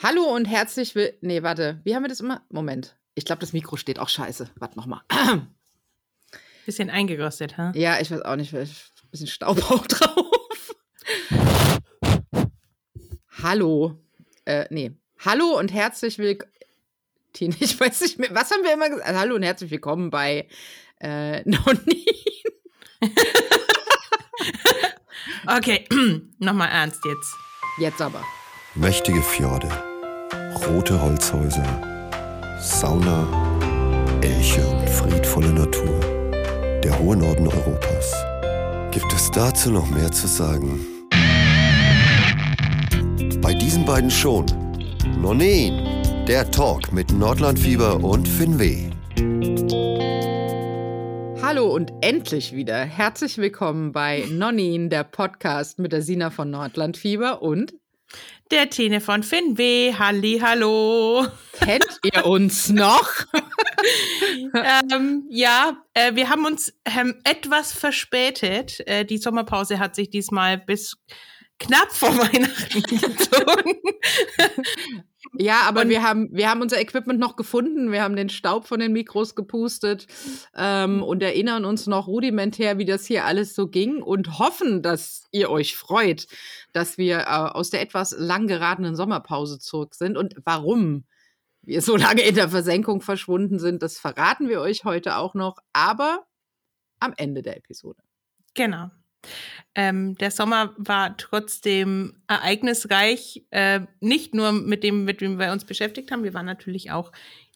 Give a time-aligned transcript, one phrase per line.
[0.00, 1.18] Hallo und herzlich willkommen.
[1.22, 1.80] Nee, warte.
[1.82, 2.42] Wie haben wir das immer?
[2.50, 2.96] Moment.
[3.16, 4.48] Ich glaube, das Mikro steht auch scheiße.
[4.54, 5.00] Warte nochmal.
[6.66, 7.72] Bisschen eingerostet, ha?
[7.74, 8.54] Ja, ich weiß auch nicht.
[8.54, 8.68] Ein
[9.10, 10.76] bisschen Staub auch drauf.
[13.42, 13.98] Hallo.
[14.44, 14.92] Äh, nee.
[15.24, 16.52] Hallo und herzlich willkommen.
[17.40, 18.32] Ich weiß nicht mehr.
[18.32, 19.08] Was haben wir immer gesagt?
[19.08, 20.48] Hallo und herzlich willkommen bei
[21.00, 22.06] äh, Nonni.
[25.46, 25.88] okay,
[26.38, 27.34] nochmal ernst jetzt.
[27.78, 28.24] Jetzt aber.
[28.74, 29.68] Mächtige Fjorde,
[30.68, 31.64] rote Holzhäuser,
[32.60, 33.26] Sauna,
[34.20, 35.98] Elche und friedvolle Natur.
[36.84, 38.14] Der hohe Norden Europas.
[38.90, 40.86] Gibt es dazu noch mehr zu sagen?
[43.40, 44.44] Bei diesen beiden schon.
[45.18, 48.90] Nonin, der Talk mit Nordlandfieber und Finweh.
[51.40, 52.84] Hallo und endlich wieder.
[52.84, 57.72] Herzlich willkommen bei Nonin, der Podcast mit der Sina von Nordlandfieber und
[58.50, 59.94] der Tine von Finweh.
[59.98, 61.26] Halli, hallo.
[61.52, 63.08] Kennt ihr uns noch?
[64.92, 68.80] ähm, ja, äh, wir haben uns ähm, etwas verspätet.
[68.86, 70.96] Äh, die Sommerpause hat sich diesmal bis
[71.58, 73.74] knapp vor Weihnachten gezogen.
[75.32, 77.90] Ja, aber und wir haben, wir haben unser Equipment noch gefunden.
[77.90, 80.06] Wir haben den Staub von den Mikros gepustet
[80.54, 85.24] ähm, und erinnern uns noch rudimentär, wie das hier alles so ging und hoffen, dass
[85.32, 86.28] ihr euch freut,
[86.72, 90.16] dass wir äh, aus der etwas lang geratenen Sommerpause zurück sind.
[90.16, 91.04] Und warum
[91.62, 95.58] wir so lange in der Versenkung verschwunden sind, das verraten wir euch heute auch noch,
[95.72, 96.26] aber
[97.00, 98.02] am Ende der Episode.
[98.54, 98.90] Genau.
[99.74, 105.64] Ähm, der Sommer war trotzdem ereignisreich, äh, nicht nur mit dem, mit dem wir uns
[105.64, 107.12] beschäftigt haben, wir waren natürlich auch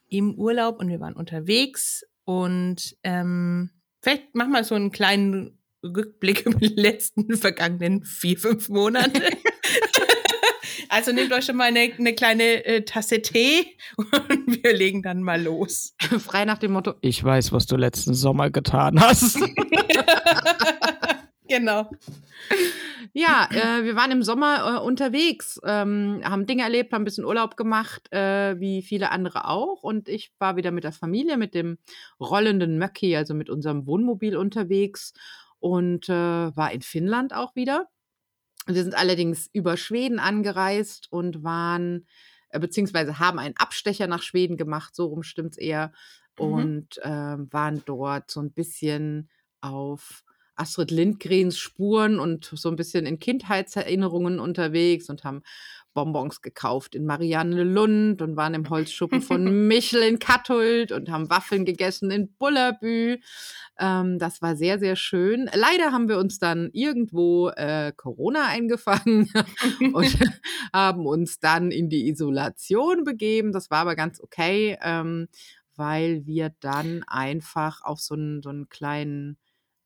[0.09, 3.71] im Urlaub und wir waren unterwegs und ähm,
[4.03, 9.23] vielleicht machen wir so einen kleinen Rückblick über die letzten vergangenen vier, fünf Monate.
[10.89, 15.23] also nehmt euch schon mal eine, eine kleine äh, Tasse Tee und wir legen dann
[15.23, 15.95] mal los.
[16.21, 19.39] Frei nach dem Motto, ich weiß, was du letzten Sommer getan hast.
[21.53, 21.91] Genau.
[23.13, 27.27] Ja, äh, wir waren im Sommer äh, unterwegs, ähm, haben Dinge erlebt, haben ein bisschen
[27.27, 29.83] Urlaub gemacht, äh, wie viele andere auch.
[29.83, 31.77] Und ich war wieder mit der Familie, mit dem
[32.19, 35.13] rollenden Möcki, also mit unserem Wohnmobil unterwegs
[35.59, 36.13] und äh,
[36.57, 37.89] war in Finnland auch wieder.
[38.67, 42.07] Wir sind allerdings über Schweden angereist und waren,
[42.49, 45.93] äh, beziehungsweise haben einen Abstecher nach Schweden gemacht, so rum stimmt es eher,
[46.39, 46.45] mhm.
[46.47, 49.29] und ähm, waren dort so ein bisschen
[49.61, 50.25] auf
[50.55, 55.43] Astrid Lindgrens Spuren und so ein bisschen in Kindheitserinnerungen unterwegs und haben
[55.95, 61.31] Bonbons gekauft in Marianne Lund und waren im Holzschuppen von Michel in Kattult und haben
[61.31, 63.19] Waffeln gegessen in Bullerbü.
[63.79, 65.51] Ähm, das war sehr, sehr schön.
[65.55, 69.31] Leider haben wir uns dann irgendwo äh, Corona eingefangen
[69.93, 70.19] und
[70.73, 73.53] haben uns dann in die Isolation begeben.
[73.53, 75.29] Das war aber ganz okay, ähm,
[75.77, 79.39] weil wir dann einfach auf so einen, so einen kleinen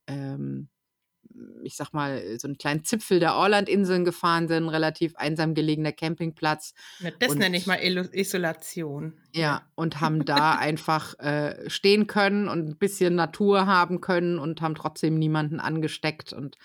[0.07, 0.69] ähm,
[1.63, 6.75] ich sag mal, so einen kleinen Zipfel der Orlandinseln gefahren sind, relativ einsam gelegener Campingplatz.
[7.01, 9.15] Ja, das und, nenne ich mal Isolation.
[9.35, 14.61] Ja, und haben da einfach äh, stehen können und ein bisschen Natur haben können und
[14.61, 16.57] haben trotzdem niemanden angesteckt und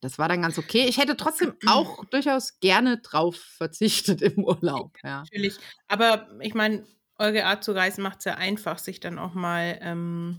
[0.00, 0.84] das war dann ganz okay.
[0.86, 4.98] Ich hätte trotzdem auch durchaus gerne drauf verzichtet im Urlaub.
[5.02, 5.20] Ja.
[5.20, 5.56] Natürlich.
[5.88, 6.84] Aber ich meine,
[7.18, 10.38] eure Art zu reisen macht es ja einfach, sich dann auch mal ähm,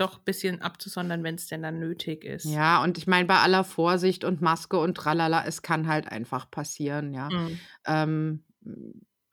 [0.00, 2.44] doch ein bisschen abzusondern, wenn es denn dann nötig ist.
[2.44, 6.50] Ja, und ich meine, bei aller Vorsicht und Maske und tralala, es kann halt einfach
[6.50, 7.28] passieren, ja.
[7.30, 7.60] Mhm.
[7.86, 8.44] Ähm,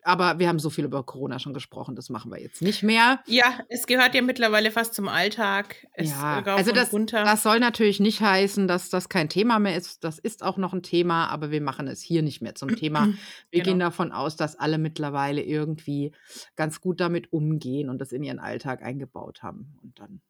[0.07, 3.19] aber wir haben so viel über Corona schon gesprochen, das machen wir jetzt nicht mehr.
[3.25, 5.85] Ja, es gehört ja mittlerweile fast zum Alltag.
[5.91, 10.05] Es ja, also das, das soll natürlich nicht heißen, dass das kein Thema mehr ist.
[10.05, 13.07] Das ist auch noch ein Thema, aber wir machen es hier nicht mehr zum Thema.
[13.51, 13.73] Wir genau.
[13.73, 16.13] gehen davon aus, dass alle mittlerweile irgendwie
[16.55, 19.77] ganz gut damit umgehen und das in ihren Alltag eingebaut haben.
[19.81, 20.21] Und dann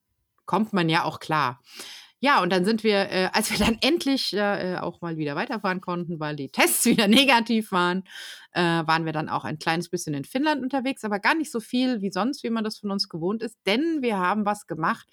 [0.47, 1.61] kommt man ja auch klar.
[2.19, 5.81] Ja, und dann sind wir, äh, als wir dann endlich äh, auch mal wieder weiterfahren
[5.81, 8.03] konnten, weil die Tests wieder negativ waren,
[8.53, 11.59] äh, waren wir dann auch ein kleines bisschen in Finnland unterwegs, aber gar nicht so
[11.59, 15.07] viel wie sonst, wie man das von uns gewohnt ist, denn wir haben was gemacht,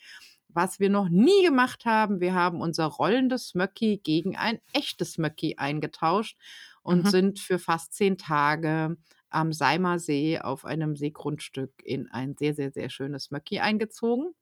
[0.48, 2.20] was wir noch nie gemacht haben.
[2.20, 6.38] Wir haben unser rollendes Möcki gegen ein echtes Möcki eingetauscht
[6.82, 7.08] und mhm.
[7.08, 8.96] sind für fast zehn Tage
[9.30, 14.32] am Seimer See auf einem Seegrundstück in ein sehr, sehr, sehr schönes Möcki eingezogen.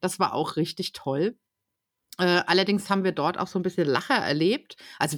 [0.00, 1.36] Das war auch richtig toll.
[2.20, 4.76] Äh, allerdings haben wir dort auch so ein bisschen Lacher erlebt.
[4.98, 5.16] Also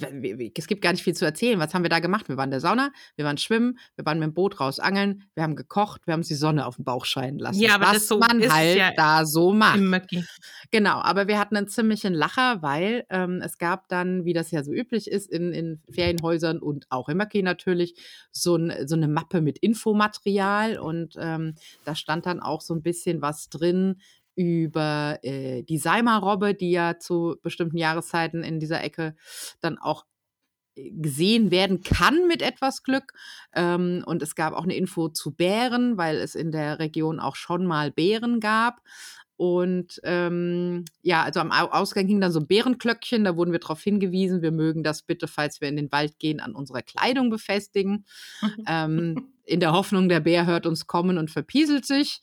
[0.55, 1.59] es gibt gar nicht viel zu erzählen.
[1.59, 2.29] Was haben wir da gemacht?
[2.29, 5.23] Wir waren in der Sauna, wir waren schwimmen, wir waren mit dem Boot raus angeln,
[5.33, 7.59] wir haben gekocht, wir haben uns die Sonne auf den Bauch scheinen lassen.
[7.59, 9.79] Ja, aber was das so man halt ja da so macht.
[10.71, 14.63] Genau, aber wir hatten einen ziemlichen Lacher, weil ähm, es gab dann, wie das ja
[14.63, 17.95] so üblich ist, in, in Ferienhäusern und auch im Maki natürlich,
[18.31, 22.81] so, ein, so eine Mappe mit Infomaterial und ähm, da stand dann auch so ein
[22.81, 23.97] bisschen was drin
[24.35, 29.15] über äh, die Seimer-Robbe, die ja zu bestimmten Jahreszeiten in dieser Ecke
[29.59, 30.05] dann auch
[30.75, 33.13] äh, gesehen werden kann mit etwas Glück.
[33.53, 37.35] Ähm, und es gab auch eine Info zu Bären, weil es in der Region auch
[37.35, 38.81] schon mal Bären gab.
[39.35, 43.81] Und ähm, ja, also am Ausgang hing dann so ein Bärenklöckchen, da wurden wir darauf
[43.81, 48.05] hingewiesen, wir mögen das bitte, falls wir in den Wald gehen, an unserer Kleidung befestigen.
[48.67, 52.21] ähm, in der Hoffnung, der Bär hört uns kommen und verpieselt sich.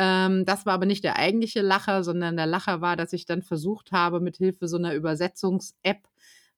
[0.00, 3.42] Ähm, das war aber nicht der eigentliche Lacher, sondern der Lacher war, dass ich dann
[3.42, 6.06] versucht habe, mit Hilfe so einer Übersetzungs-App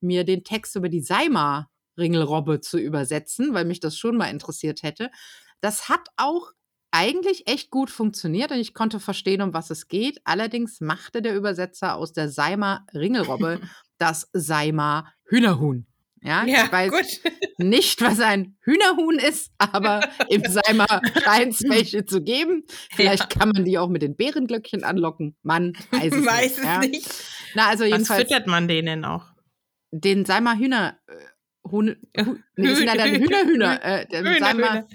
[0.01, 4.83] mir den Text über die Seimer Ringelrobbe zu übersetzen, weil mich das schon mal interessiert
[4.83, 5.11] hätte.
[5.63, 6.53] Das hat auch
[6.91, 10.21] eigentlich echt gut funktioniert und ich konnte verstehen, um was es geht.
[10.25, 13.61] Allerdings machte der Übersetzer aus der Seimer Ringelrobbe
[13.99, 15.87] das Seimer Hühnerhuhn.
[16.23, 17.33] Ja, Ja, ich weiß gut.
[17.59, 20.87] nicht, was ein Hühnerhuhn ist, aber im Seimer
[21.23, 22.65] scheint es welche zu geben.
[22.95, 25.37] Vielleicht kann man die auch mit den Bärenglöckchen anlocken.
[25.43, 26.59] Man weiß es Weiß nicht.
[26.59, 26.79] es ja.
[26.81, 27.25] nicht.
[27.55, 29.27] Na, also Was jedenfalls füttert man denen auch?
[29.93, 30.99] den Seimer Hühner.
[31.09, 31.15] Äh,
[31.71, 33.85] Huhn, Hu, nee, das sind ja dann Hühnerhühner.
[33.85, 34.89] Äh, dem Hühner, Seimer,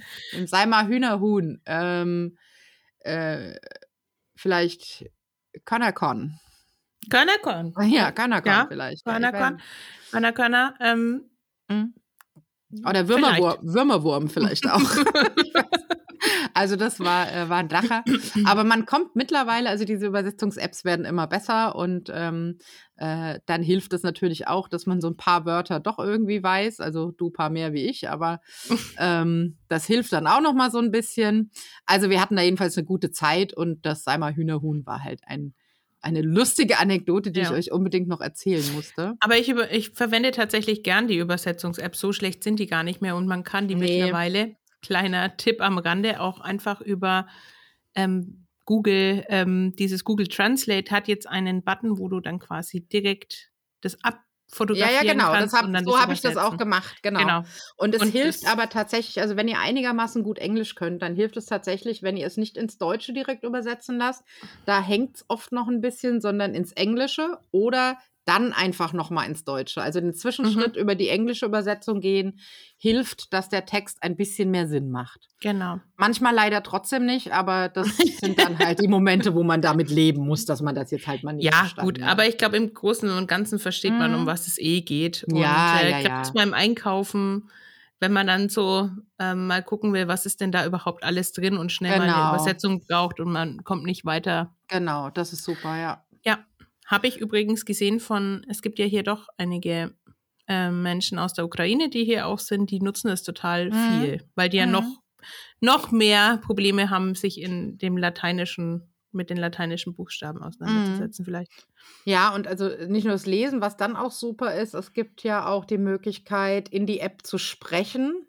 [0.46, 1.62] Seimer Hühnerhuhn.
[1.66, 2.38] Ähm,
[3.00, 3.56] äh,
[4.38, 5.06] vielleicht
[5.66, 6.40] Körnerkorn.
[7.10, 7.74] Körnerkorn.
[7.90, 9.06] Ja, Körnerkorn Ja, vielleicht.
[9.06, 9.62] Körnerkorn.
[10.34, 11.30] Körner, ähm,
[11.68, 11.94] Mhm.
[12.88, 14.82] Oder Würmerwurm, Würmerwurm vielleicht auch.
[16.54, 18.04] also das war, äh, war ein Lacher.
[18.46, 22.58] Aber man kommt mittlerweile, also diese Übersetzungs-Apps werden immer besser und ähm,
[22.98, 26.80] äh, dann hilft es natürlich auch, dass man so ein paar Wörter doch irgendwie weiß.
[26.80, 28.42] Also du paar mehr wie ich, aber
[28.98, 31.52] ähm, das hilft dann auch noch mal so ein bisschen.
[31.86, 35.54] Also wir hatten da jedenfalls eine gute Zeit und das Seimer Hühnerhuhn war halt ein,
[36.06, 37.48] eine lustige Anekdote, die Ja.
[37.50, 39.16] ich euch unbedingt noch erzählen musste.
[39.20, 41.96] Aber ich, über, ich verwende tatsächlich gern die Übersetzungs-App.
[41.96, 44.00] So schlecht sind die gar nicht mehr und man kann die Nee.
[44.00, 47.28] mittlerweile, kleiner Tipp am Rande, auch einfach über
[47.96, 53.52] ähm, Google, ähm, dieses Google Translate hat jetzt einen Button, wo du dann quasi direkt
[53.82, 54.12] das Ja,
[54.56, 55.32] abfotografieren ja, genau.
[55.32, 55.56] kannst.
[55.56, 57.20] Hab, so habe ich das auch gemacht, genau.
[57.20, 57.44] Genau.
[57.78, 61.38] Und es Und hilft aber tatsächlich, also wenn ihr einigermaßen gut Englisch könnt, dann hilft
[61.38, 64.24] es tatsächlich, wenn ihr es nicht ins Deutsche direkt übersetzen lasst.
[64.66, 69.44] Da hängt es oft noch ein bisschen, sondern ins Englische oder dann einfach nochmal ins
[69.44, 69.82] Deutsche.
[69.82, 70.14] Also den Mhm.
[70.16, 72.40] Zwischenschritt über die englische Übersetzung gehen,
[72.78, 75.30] hilft, dass der Text ein bisschen mehr Sinn macht.
[75.42, 75.80] Genau.
[75.96, 77.88] Manchmal leider trotzdem nicht, aber das
[78.20, 81.24] sind dann halt die Momente, wo man damit leben muss, dass man das jetzt halt
[81.24, 82.10] mal nicht Ja, gut, hat.
[82.10, 84.18] aber ich glaube, im Großen und Ganzen versteht man, Mhm.
[84.22, 85.24] um was es eh geht.
[85.26, 86.34] Und Ja, äh, ja, gerade ja.
[86.34, 87.50] beim Einkaufen,
[88.00, 88.90] wenn man dann so
[89.20, 92.24] ähm, mal gucken will, was ist denn da überhaupt alles drin und schnell mal Genau.
[92.24, 94.54] eine Übersetzung braucht und man kommt nicht weiter.
[94.68, 96.04] Genau, das ist super, ja.
[96.86, 99.96] Habe ich übrigens gesehen von, es gibt ja hier doch einige
[100.48, 103.72] äh, Menschen aus der Ukraine, die hier auch sind, die nutzen es total Mhm.
[103.72, 104.68] viel, weil die ja Mhm.
[104.68, 105.02] noch,
[105.62, 111.26] noch mehr Probleme haben, sich in dem lateinischen, mit den lateinischen Buchstaben auseinanderzusetzen Mhm.
[111.26, 111.54] vielleicht.
[112.06, 115.48] Ja, und also nicht nur das Lesen, was dann auch super ist, es gibt ja
[115.48, 118.28] auch die Möglichkeit, in die App zu sprechen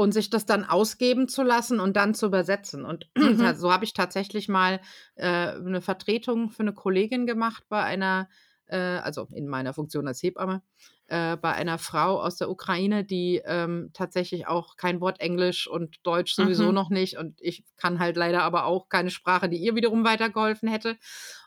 [0.00, 2.84] und sich das dann ausgeben zu lassen und dann zu übersetzen.
[2.86, 3.54] Und Mhm.
[3.54, 4.80] so habe ich tatsächlich mal
[5.14, 8.28] äh, eine Vertretung für eine Kollegin gemacht bei einer,
[8.66, 10.62] äh, also in meiner Funktion als Hebamme,
[11.08, 15.96] äh, bei einer Frau aus der Ukraine, die ähm, tatsächlich auch kein Wort Englisch und
[16.02, 16.74] Deutsch sowieso Mhm.
[16.74, 17.18] noch nicht.
[17.18, 20.96] Und ich kann halt leider aber auch keine Sprache, die ihr wiederum weitergeholfen hätte.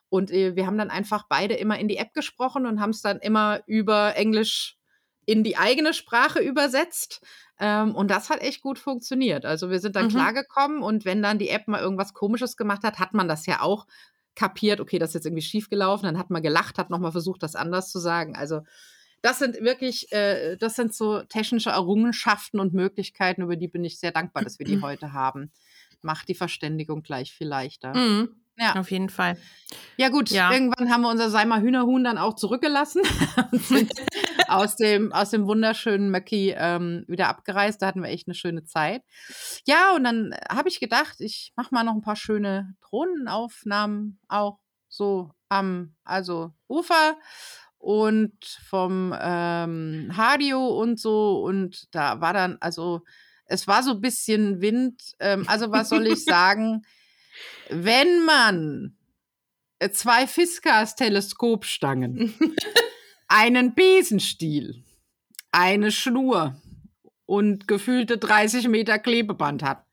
[0.10, 3.02] Und äh, wir haben dann einfach beide immer in die App gesprochen und haben es
[3.02, 4.78] dann immer über Englisch
[5.26, 7.22] in die eigene Sprache übersetzt.
[7.60, 9.46] Ähm, und das hat echt gut funktioniert.
[9.46, 10.10] Also wir sind dann Mhm.
[10.10, 13.62] klargekommen und wenn dann die App mal irgendwas Komisches gemacht hat, hat man das ja
[13.62, 13.86] auch
[14.36, 17.44] kapiert, okay, das ist jetzt irgendwie schief gelaufen, dann hat man gelacht, hat nochmal versucht,
[17.44, 18.36] das anders zu sagen.
[18.36, 18.62] Also
[19.22, 24.00] das sind wirklich, äh, das sind so technische Errungenschaften und Möglichkeiten, über die bin ich
[24.00, 25.52] sehr dankbar, dass wir die heute haben.
[26.02, 27.96] Macht die Verständigung gleich viel leichter.
[27.96, 28.43] Mhm.
[28.58, 28.76] Ja.
[28.76, 29.38] Auf jeden Fall.
[29.98, 30.52] Ja gut, Ja.
[30.52, 33.02] irgendwann haben wir unser Seimer Hühnerhuhn dann auch zurückgelassen
[33.52, 33.92] und sind
[34.48, 37.82] aus dem, aus dem wunderschönen Möcki ähm, wieder abgereist.
[37.82, 39.02] Da hatten wir echt eine schöne Zeit.
[39.66, 44.60] Ja, und dann habe ich gedacht, ich mache mal noch ein paar schöne Drohnenaufnahmen auch
[44.88, 47.18] so am also Ufer
[47.80, 48.34] und
[48.70, 51.42] vom ähm, Radio und so.
[51.42, 53.02] Und da war dann, also
[53.46, 55.02] es war so ein bisschen Wind.
[55.20, 56.84] Ähm, also was soll ich sagen?
[57.70, 58.98] Wenn man
[59.92, 62.34] zwei Fiskas Teleskopstangen,
[63.28, 64.84] einen Besenstiel,
[65.52, 66.56] eine Schnur
[67.26, 69.86] und gefühlte 30 Meter Klebeband hat,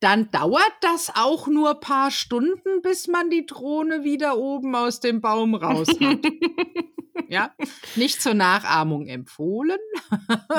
[0.00, 5.00] dann dauert das auch nur ein paar Stunden, bis man die Drohne wieder oben aus
[5.00, 6.18] dem Baum raus hat.
[7.28, 7.54] ja,
[7.94, 9.78] nicht zur Nachahmung empfohlen.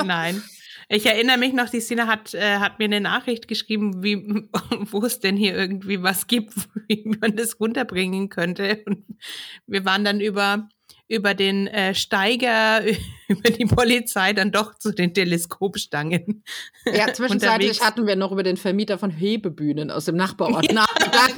[0.04, 0.42] Nein.
[0.90, 4.16] Ich erinnere mich noch, die Sina hat, äh, hat mir eine Nachricht geschrieben, wie,
[4.90, 6.54] wo es denn hier irgendwie was gibt,
[6.88, 8.82] wie man das runterbringen könnte.
[8.86, 9.04] Und
[9.66, 10.68] wir waren dann über
[11.08, 12.82] über den äh, Steiger,
[13.38, 16.42] über die Polizei dann doch zu den Teleskopstangen.
[16.86, 21.34] Ja, zwischenzeitlich hatten wir noch über den Vermieter von Hebebühnen aus dem Nachbarort ja, nachgedacht,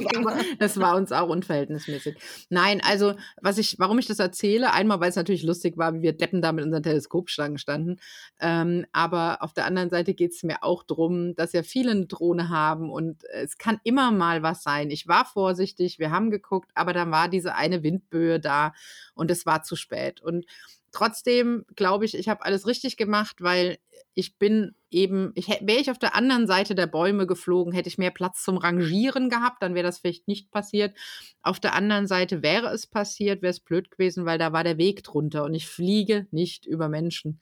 [0.59, 2.15] das war uns auch unverhältnismäßig.
[2.49, 6.01] Nein, also was ich, warum ich das erzähle, einmal, weil es natürlich lustig war, wie
[6.01, 7.99] wir Deppen da mit unseren Teleskopstangen standen,
[8.39, 12.05] ähm, aber auf der anderen Seite geht es mir auch darum, dass ja viele eine
[12.05, 14.91] Drohne haben und es kann immer mal was sein.
[14.91, 18.73] Ich war vorsichtig, wir haben geguckt, aber dann war diese eine Windböe da
[19.13, 20.21] und es war zu spät.
[20.21, 20.45] Und
[20.91, 23.77] trotzdem glaube ich, ich habe alles richtig gemacht, weil
[24.13, 27.97] ich bin eben, ich wäre ich auf der anderen Seite der Bäume geflogen, hätte ich
[27.97, 30.97] mehr Platz zum Rangieren gehabt, dann wäre das vielleicht nicht passiert.
[31.41, 34.77] Auf der anderen Seite wäre es passiert, wäre es blöd gewesen, weil da war der
[34.77, 37.39] Weg drunter und ich fliege nicht über Menschen.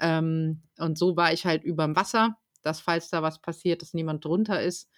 [0.00, 3.94] Ähm, und so war ich halt über dem Wasser, dass falls da was passiert, dass
[3.94, 4.88] niemand drunter ist.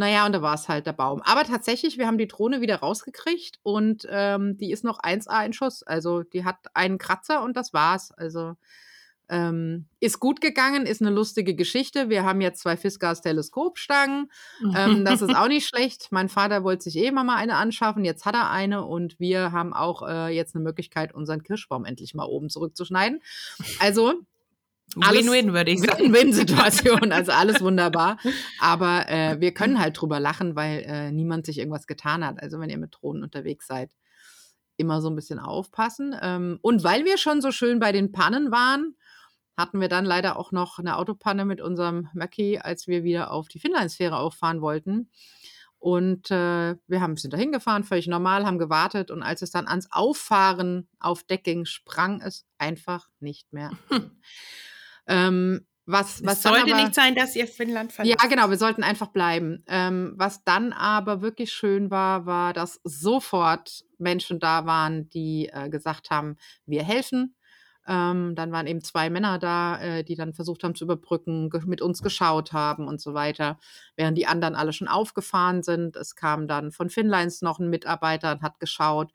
[0.00, 1.20] Naja, und da war es halt der Baum.
[1.26, 5.52] Aber tatsächlich, wir haben die Drohne wieder rausgekriegt und ähm, die ist noch 1A in
[5.52, 5.82] Schuss.
[5.82, 8.10] Also die hat einen Kratzer und das war's.
[8.10, 8.54] Also
[9.28, 12.08] ähm, ist gut gegangen, ist eine lustige Geschichte.
[12.08, 14.30] Wir haben jetzt zwei Fiskars Teleskopstangen.
[14.74, 16.08] Ähm, das ist auch nicht schlecht.
[16.12, 18.02] Mein Vater wollte sich eh immer mal eine anschaffen.
[18.02, 22.14] Jetzt hat er eine und wir haben auch äh, jetzt eine Möglichkeit, unseren Kirschbaum endlich
[22.14, 23.20] mal oben zurückzuschneiden.
[23.80, 24.14] Also
[24.96, 26.04] Win-win, würde ich sagen.
[26.04, 28.18] Win-Win-Situation, also alles wunderbar.
[28.60, 32.42] Aber äh, wir können halt drüber lachen, weil äh, niemand sich irgendwas getan hat.
[32.42, 33.90] Also wenn ihr mit Drohnen unterwegs seid,
[34.76, 36.16] immer so ein bisschen aufpassen.
[36.20, 38.96] Ähm, und weil wir schon so schön bei den Pannen waren,
[39.56, 43.48] hatten wir dann leider auch noch eine Autopanne mit unserem Mackie, als wir wieder auf
[43.48, 45.10] die Finnlandsphäre auffahren wollten.
[45.78, 49.10] Und äh, wir haben ein bisschen dahin gefahren, völlig normal, haben gewartet.
[49.10, 53.70] Und als es dann ans Auffahren auf Deck ging, sprang es einfach nicht mehr.
[55.10, 55.16] Hm.
[55.16, 58.22] Ähm, was, was es sollte aber, nicht sein, dass ihr Finnland verlasst.
[58.22, 59.64] Ja, genau, wir sollten einfach bleiben.
[59.66, 65.68] Ähm, was dann aber wirklich schön war, war, dass sofort Menschen da waren, die äh,
[65.68, 67.34] gesagt haben, wir helfen.
[67.90, 71.82] Ähm, dann waren eben zwei Männer da, äh, die dann versucht haben zu überbrücken, mit
[71.82, 73.58] uns geschaut haben und so weiter,
[73.96, 75.96] während die anderen alle schon aufgefahren sind.
[75.96, 79.10] Es kam dann von Finnlines noch ein Mitarbeiter und hat geschaut.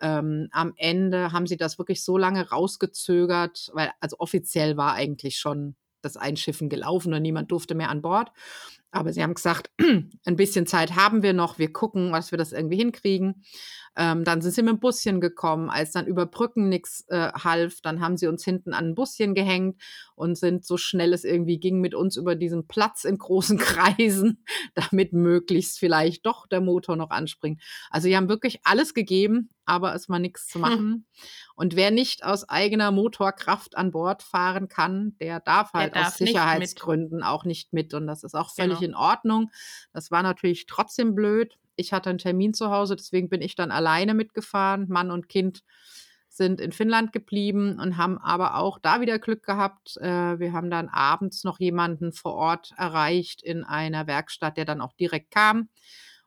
[0.00, 5.38] Ähm, am Ende haben sie das wirklich so lange rausgezögert, weil also offiziell war eigentlich
[5.38, 8.30] schon das Einschiffen gelaufen und niemand durfte mehr an Bord.
[8.92, 9.70] Aber sie haben gesagt,
[10.24, 13.42] ein bisschen Zeit haben wir noch, wir gucken, was wir das irgendwie hinkriegen.
[13.96, 15.68] Ähm, dann sind sie mit dem Buschen gekommen.
[15.68, 19.34] Als dann über Brücken nichts äh, half, dann haben sie uns hinten an ein Buschen
[19.34, 19.80] gehängt
[20.14, 24.44] und sind so schnell es irgendwie ging mit uns über diesen Platz in großen Kreisen,
[24.74, 27.60] damit möglichst vielleicht doch der Motor noch anspringt.
[27.90, 30.78] Also sie haben wirklich alles gegeben, aber es war nichts zu machen.
[30.78, 31.04] Hm.
[31.54, 36.12] Und wer nicht aus eigener Motorkraft an Bord fahren kann, der darf halt der darf
[36.12, 37.92] aus Sicherheitsgründen nicht auch nicht mit.
[37.94, 38.98] Und das ist auch völlig genau.
[38.98, 39.50] in Ordnung.
[39.92, 41.56] Das war natürlich trotzdem blöd.
[41.76, 44.86] Ich hatte einen Termin zu Hause, deswegen bin ich dann alleine mitgefahren.
[44.88, 45.62] Mann und Kind
[46.28, 49.96] sind in Finnland geblieben und haben aber auch da wieder Glück gehabt.
[49.98, 54.80] Äh, wir haben dann abends noch jemanden vor Ort erreicht in einer Werkstatt, der dann
[54.80, 55.68] auch direkt kam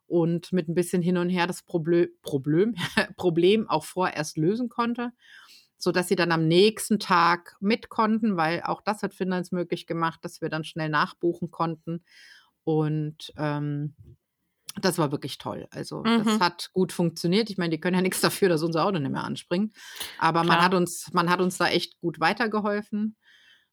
[0.08, 2.76] und mit ein bisschen hin und her das Problem, Problem,
[3.18, 5.12] Problem auch vorerst lösen konnte,
[5.78, 10.20] sodass sie dann am nächsten Tag mit konnten, weil auch das hat Finnlands möglich gemacht,
[10.24, 12.04] dass wir dann schnell nachbuchen konnten.
[12.64, 13.96] Und ähm,
[14.82, 15.68] das war wirklich toll.
[15.72, 16.24] Also mhm.
[16.24, 17.50] das hat gut funktioniert.
[17.50, 19.76] Ich meine, die können ja nichts dafür, dass unser Auto nicht mehr anspringt.
[20.20, 23.16] Aber man hat uns, man hat uns da echt gut weitergeholfen.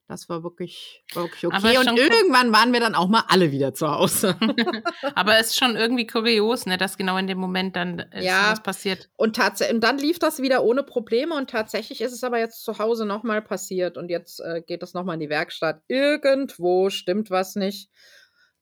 [0.08, 1.78] Das war wirklich, war wirklich okay.
[1.78, 4.34] Und irgendwann waren wir dann auch mal alle wieder zu Hause.
[5.14, 8.60] Aber es ist schon irgendwie kurios, ne, dass genau in dem Moment dann ja, was
[8.60, 9.08] passiert.
[9.16, 12.80] Und, und dann lief das wieder ohne Probleme und tatsächlich ist es aber jetzt zu
[12.80, 15.80] Hause nochmal passiert und jetzt äh, geht das nochmal in die Werkstatt.
[15.86, 17.88] Irgendwo stimmt was nicht.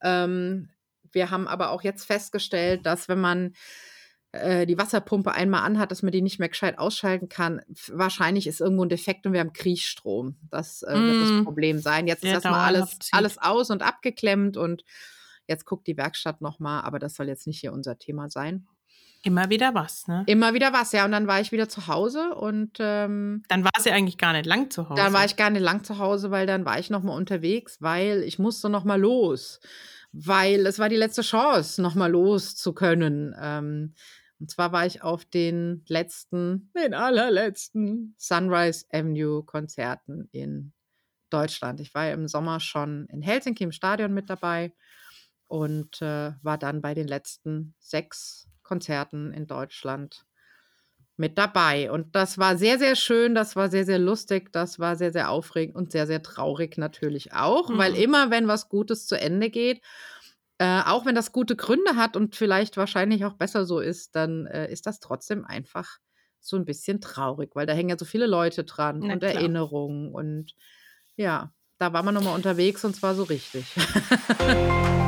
[0.02, 0.70] Ähm,
[1.12, 3.54] wir haben aber auch jetzt festgestellt, dass wenn man
[4.32, 7.62] äh, die Wasserpumpe einmal anhat, dass man die nicht mehr gescheit ausschalten kann.
[7.88, 10.36] Wahrscheinlich ist irgendwo ein Defekt und wir haben Kriechstrom.
[10.50, 11.02] Das äh, mm.
[11.02, 11.44] wird das mm.
[11.44, 12.06] Problem sein.
[12.06, 14.84] Jetzt ja, ist erstmal alles, alles aus und abgeklemmt und
[15.46, 18.66] jetzt guckt die Werkstatt nochmal, aber das soll jetzt nicht hier unser Thema sein.
[19.22, 20.22] Immer wieder was, ne?
[20.26, 21.04] Immer wieder was, ja.
[21.04, 24.46] Und dann war ich wieder zu Hause und ähm, dann war sie eigentlich gar nicht
[24.46, 25.02] lang zu Hause.
[25.02, 28.22] Dann war ich gar nicht lang zu Hause, weil dann war ich nochmal unterwegs, weil
[28.22, 29.60] ich musste nochmal los
[30.12, 33.34] weil es war die letzte Chance, nochmal los zu können.
[33.38, 33.94] Ähm,
[34.40, 40.72] Und zwar war ich auf den letzten, den allerletzten Sunrise Avenue Konzerten in
[41.30, 41.80] Deutschland.
[41.80, 44.72] Ich war ja im Sommer schon in Helsinki im Stadion mit dabei
[45.46, 50.26] und äh, war dann bei den letzten sechs Konzerten in Deutschland
[51.16, 51.90] mit dabei.
[51.90, 55.30] Und das war sehr, sehr schön, das war sehr, sehr lustig, das war sehr, sehr
[55.30, 57.78] aufregend und sehr, sehr traurig natürlich auch, mhm.
[57.78, 59.82] weil immer, wenn was Gutes zu Ende geht,
[60.58, 64.46] äh, auch wenn das gute Gründe hat und vielleicht wahrscheinlich auch besser so ist, dann
[64.46, 65.98] äh, ist das trotzdem einfach
[66.40, 69.32] so ein bisschen traurig, weil da hängen ja so viele Leute dran Na, und klar.
[69.32, 70.54] Erinnerungen und
[71.16, 73.64] ja, da war man nochmal unterwegs und zwar so richtig.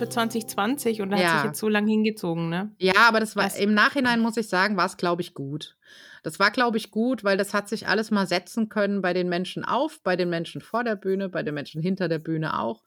[0.00, 1.28] für 2020 und da ja.
[1.28, 2.74] hat sich jetzt so lange hingezogen, ne?
[2.78, 3.58] Ja, aber das war Was?
[3.58, 5.76] im Nachhinein, muss ich sagen, war es, glaube ich, gut.
[6.22, 9.28] Das war, glaube ich, gut, weil das hat sich alles mal setzen können bei den
[9.28, 12.82] Menschen auf, bei den Menschen vor der Bühne, bei den Menschen hinter der Bühne auch.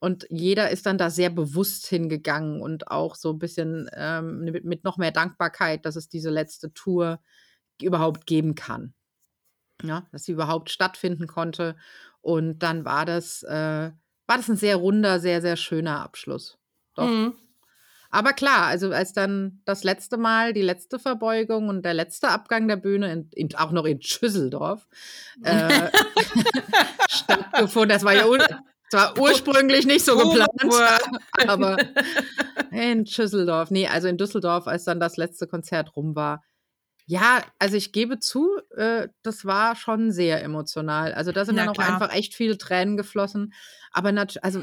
[0.00, 4.64] Und jeder ist dann da sehr bewusst hingegangen und auch so ein bisschen ähm, mit,
[4.64, 7.20] mit, noch mehr Dankbarkeit, dass es diese letzte Tour
[7.80, 8.94] überhaupt geben kann.
[9.82, 11.76] Ja, dass sie überhaupt stattfinden konnte.
[12.22, 13.90] Und dann war das, äh,
[14.30, 16.56] war das ein sehr runder, sehr, sehr schöner Abschluss.
[16.94, 17.08] Doch.
[17.08, 17.34] Mhm.
[18.10, 22.68] Aber klar, also als dann das letzte Mal die letzte Verbeugung und der letzte Abgang
[22.68, 24.86] der Bühne, in, in, auch noch in Schüsseldorf,
[25.42, 25.90] äh,
[27.10, 28.24] stattgefunden, das war ja
[28.90, 30.48] das war ursprünglich nicht so geplant,
[31.48, 31.76] aber
[32.70, 36.44] in Schüsseldorf, nee, also in Düsseldorf, als dann das letzte Konzert rum war,
[37.10, 41.12] ja, also ich gebe zu, äh, das war schon sehr emotional.
[41.12, 41.92] Also da sind ja, dann auch klar.
[41.92, 43.52] einfach echt viele Tränen geflossen.
[43.90, 44.62] Aber natürlich, also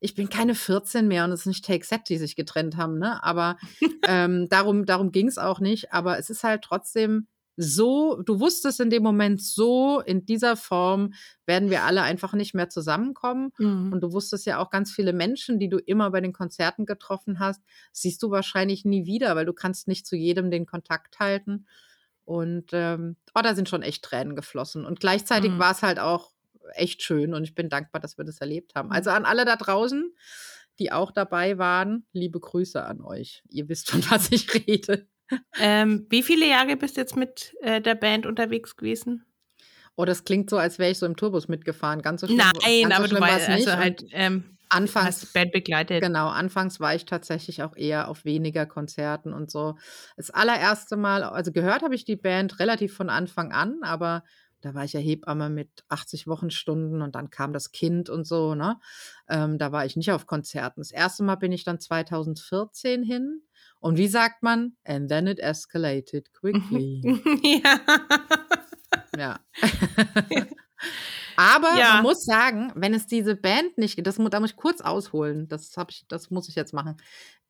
[0.00, 2.98] ich bin keine 14 mehr und es ist nicht Take Set, die sich getrennt haben,
[2.98, 3.22] ne?
[3.22, 3.58] Aber
[4.08, 5.92] ähm, darum, darum ging es auch nicht.
[5.92, 7.28] Aber es ist halt trotzdem
[7.60, 11.12] so, du wusstest in dem Moment so, in dieser Form
[11.44, 13.50] werden wir alle einfach nicht mehr zusammenkommen.
[13.58, 13.92] Mhm.
[13.92, 17.40] Und du wusstest ja auch ganz viele Menschen, die du immer bei den Konzerten getroffen
[17.40, 17.60] hast,
[17.92, 21.66] siehst du wahrscheinlich nie wieder, weil du kannst nicht zu jedem den Kontakt halten.
[22.24, 24.84] Und ähm, oh, da sind schon echt Tränen geflossen.
[24.84, 25.58] Und gleichzeitig mhm.
[25.58, 26.30] war es halt auch
[26.74, 28.92] echt schön und ich bin dankbar, dass wir das erlebt haben.
[28.92, 30.14] Also an alle da draußen,
[30.78, 33.42] die auch dabei waren, liebe Grüße an euch.
[33.48, 35.08] Ihr wisst, von was ich rede.
[35.60, 39.24] Ähm, wie viele Jahre bist du jetzt mit äh, der Band unterwegs gewesen?
[39.96, 42.02] Oh, das klingt so, als wäre ich so im Tourbus mitgefahren.
[42.02, 42.38] Ganz so schlimm.
[42.38, 46.02] Nein, ganz aber so du weißt, also halt ähm, anfangs Band begleitet.
[46.02, 49.76] Genau, anfangs war ich tatsächlich auch eher auf weniger Konzerten und so.
[50.16, 54.22] Das allererste Mal, also gehört habe ich die Band relativ von Anfang an, aber
[54.60, 58.54] da war ich ja Hebamme mit 80 Wochenstunden und dann kam das Kind und so,
[58.54, 58.78] ne?
[59.28, 60.80] Ähm, da war ich nicht auf Konzerten.
[60.80, 63.42] Das erste Mal bin ich dann 2014 hin
[63.80, 64.76] und wie sagt man?
[64.84, 67.02] And then it escalated quickly.
[67.62, 67.80] ja.
[69.16, 69.40] ja.
[71.36, 71.94] Aber ja.
[71.94, 75.72] man muss sagen, wenn es diese Band nicht, das da muss ich kurz ausholen, das
[75.88, 76.96] ich, das muss ich jetzt machen.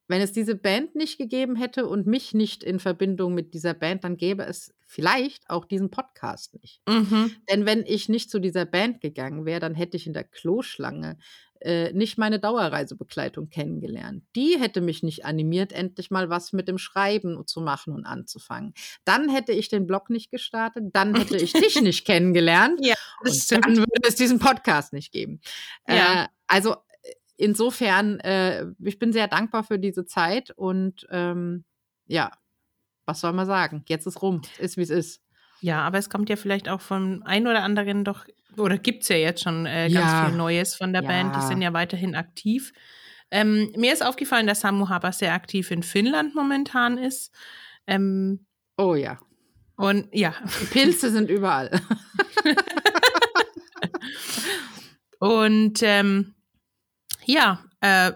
[0.09, 4.05] Wenn es diese Band nicht gegeben hätte und mich nicht in Verbindung mit dieser Band,
[4.05, 6.83] dann gäbe es vielleicht auch diesen Podcast nicht.
[6.89, 7.35] Mhm.
[7.51, 11.19] Denn wenn ich nicht zu dieser Band gegangen wäre, dann hätte ich in der Kloschlange
[11.61, 14.25] äh, nicht meine Dauerreisebegleitung kennengelernt.
[14.37, 18.75] Die hätte mich nicht animiert, endlich mal was mit dem Schreiben zu machen und anzufangen.
[19.05, 22.95] Dann hätte ich den Blog nicht gestartet, dann hätte ich dich nicht kennengelernt ja,
[23.25, 25.41] und dann würde es diesen Podcast nicht geben.
[25.87, 26.25] Ja.
[26.25, 31.65] Äh, also äh, insofern, äh, ich bin sehr dankbar für diese Zeit und ähm,
[32.07, 32.31] ja,
[33.05, 33.85] was soll man sagen?
[33.89, 35.23] Jetzt ist rum, ist wie es ist.
[35.61, 38.27] Ja, aber es kommt ja vielleicht auch von ein oder anderen doch
[38.59, 40.27] oder gibt es ja jetzt schon äh, ganz ja.
[40.27, 41.09] viel Neues von der ja.
[41.09, 41.37] Band.
[41.37, 42.73] Die sind ja weiterhin aktiv.
[43.31, 47.35] Ähm, mir ist aufgefallen, dass Samu Haber sehr aktiv in Finnland momentan ist.
[47.87, 49.19] Ähm, oh ja.
[49.77, 50.35] Und ja.
[50.71, 51.81] Pilze sind überall.
[55.19, 56.35] und ähm,
[57.25, 58.13] ja, äh,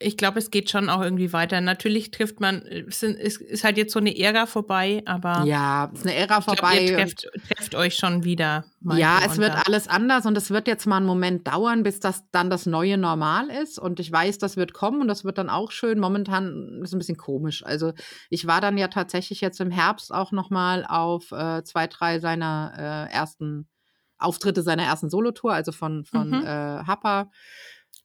[0.00, 1.60] ich glaube, es geht schon auch irgendwie weiter.
[1.60, 5.44] Natürlich trifft man, es ist halt jetzt so eine Ära vorbei, aber.
[5.44, 6.84] Ja, es ist eine Ära vorbei.
[6.84, 8.64] Glaub, ihr trefft, trefft, euch schon wieder.
[8.94, 12.22] Ja, es wird alles anders und es wird jetzt mal einen Moment dauern, bis das
[12.30, 13.80] dann das neue Normal ist.
[13.80, 15.98] Und ich weiß, das wird kommen und das wird dann auch schön.
[15.98, 17.64] Momentan ist es ein bisschen komisch.
[17.66, 17.92] Also
[18.30, 22.20] ich war dann ja tatsächlich jetzt im Herbst auch noch mal auf äh, zwei, drei
[22.20, 23.68] seiner äh, ersten
[24.18, 26.44] Auftritte seiner ersten Solotour, also von, von mhm.
[26.44, 27.30] äh, Happa.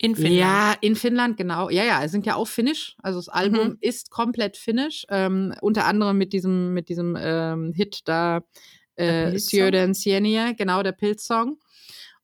[0.03, 0.35] In Finnland.
[0.35, 1.69] Ja, in Finnland, genau.
[1.69, 2.97] Ja, ja, es sind ja auch Finnisch.
[3.01, 3.77] Also das Album mhm.
[3.79, 5.05] ist komplett Finnisch.
[5.07, 8.41] Ähm, unter anderem mit diesem, mit diesem ähm, Hit da
[8.97, 11.57] äh, Sieur d'Ancienne, genau, der Pilzsong.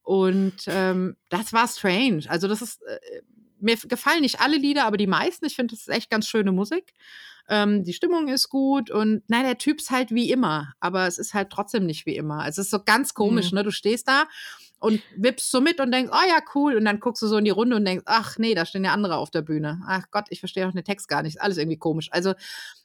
[0.02, 2.24] Und ähm, das war strange.
[2.28, 3.22] Also das ist, äh,
[3.62, 5.46] mir gefallen nicht alle Lieder, aber die meisten.
[5.46, 6.92] Ich finde, das ist echt ganz schöne Musik.
[7.48, 11.18] Ähm, die Stimmung ist gut und nein, der Typ ist halt wie immer, aber es
[11.18, 12.46] ist halt trotzdem nicht wie immer.
[12.46, 13.60] Es ist so ganz komisch, mhm.
[13.60, 13.64] ne?
[13.64, 14.26] Du stehst da
[14.80, 16.76] und wippst so mit und denkst, oh ja, cool.
[16.76, 18.94] Und dann guckst du so in die Runde und denkst, ach nee, da stehen ja
[18.94, 19.82] andere auf der Bühne.
[19.88, 21.42] Ach Gott, ich verstehe auch den Text gar nicht.
[21.42, 22.10] Alles irgendwie komisch.
[22.12, 22.34] Also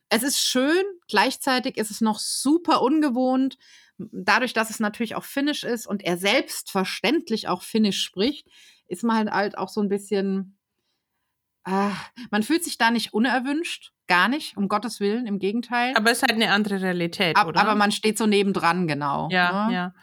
[0.08, 3.58] es ist schön, gleichzeitig ist es noch super ungewohnt.
[3.98, 8.48] Dadurch, dass es natürlich auch Finnisch ist und er selbstverständlich auch Finnisch spricht,
[8.88, 10.56] ist man halt auch so ein bisschen,
[11.66, 11.90] äh,
[12.30, 15.94] man fühlt sich da nicht unerwünscht, gar nicht, um Gottes Willen, im Gegenteil.
[15.96, 17.60] Aber es ist halt eine andere Realität, Ab, oder?
[17.60, 19.28] Aber man steht so nebendran, genau.
[19.30, 19.74] Ja, ne?
[19.74, 19.94] ja.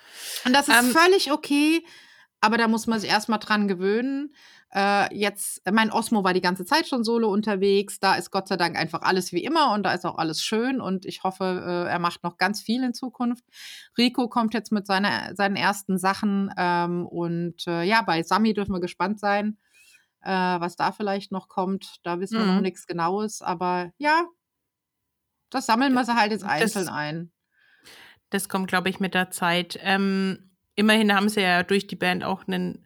[0.45, 1.85] Und das ist ähm, völlig okay,
[2.39, 4.33] aber da muss man sich erstmal dran gewöhnen.
[4.73, 7.99] Äh, jetzt, mein Osmo war die ganze Zeit schon solo unterwegs.
[7.99, 10.81] Da ist Gott sei Dank einfach alles wie immer und da ist auch alles schön
[10.81, 13.43] und ich hoffe, äh, er macht noch ganz viel in Zukunft.
[13.97, 18.73] Rico kommt jetzt mit seiner, seinen ersten Sachen ähm, und äh, ja, bei Sami dürfen
[18.73, 19.57] wir gespannt sein
[20.23, 21.97] äh, was da vielleicht noch kommt.
[22.03, 22.61] Da wissen wir noch mhm.
[22.61, 24.25] nichts Genaues, aber ja,
[25.49, 27.31] das sammeln wir sie halt jetzt einzeln das, ein.
[28.29, 29.77] Das kommt, glaube ich, mit der Zeit.
[29.81, 32.85] Ähm, immerhin haben sie ja durch die Band auch einen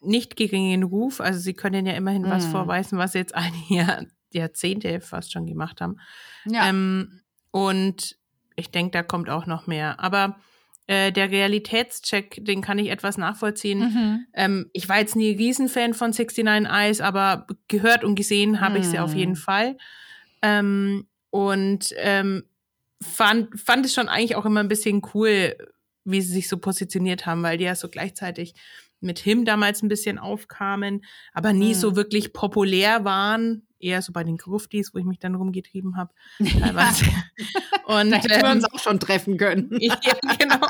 [0.00, 1.20] nicht geringen Ruf.
[1.20, 2.30] Also sie können ja immerhin mhm.
[2.30, 5.98] was vorweisen, was sie jetzt einige Jahrzehnte fast schon gemacht haben.
[6.44, 6.68] Ja.
[6.68, 8.16] Ähm, und
[8.54, 10.00] ich denke, da kommt auch noch mehr.
[10.00, 10.38] Aber
[10.86, 13.80] äh, der Realitätscheck, den kann ich etwas nachvollziehen.
[13.80, 14.26] Mhm.
[14.34, 18.80] Ähm, ich war jetzt nie Riesenfan von 69 Eyes, aber gehört und gesehen habe mhm.
[18.80, 19.36] ich sie auf jeden mhm.
[19.36, 19.76] Fall.
[20.42, 22.44] Ähm, und ähm,
[23.02, 25.56] fand, fand es schon eigentlich auch immer ein bisschen cool,
[26.04, 28.54] wie sie sich so positioniert haben, weil die ja so gleichzeitig
[29.00, 31.78] mit Him damals ein bisschen aufkamen, aber nie mhm.
[31.78, 33.65] so wirklich populär waren.
[33.78, 36.12] Eher so bei den Gruftis, wo ich mich dann rumgetrieben habe.
[36.38, 37.04] Teilweise.
[37.04, 37.12] Ja.
[38.00, 39.70] Und, da hätten ähm, wir uns auch schon treffen können.
[39.80, 39.96] ja,
[40.38, 40.66] genau.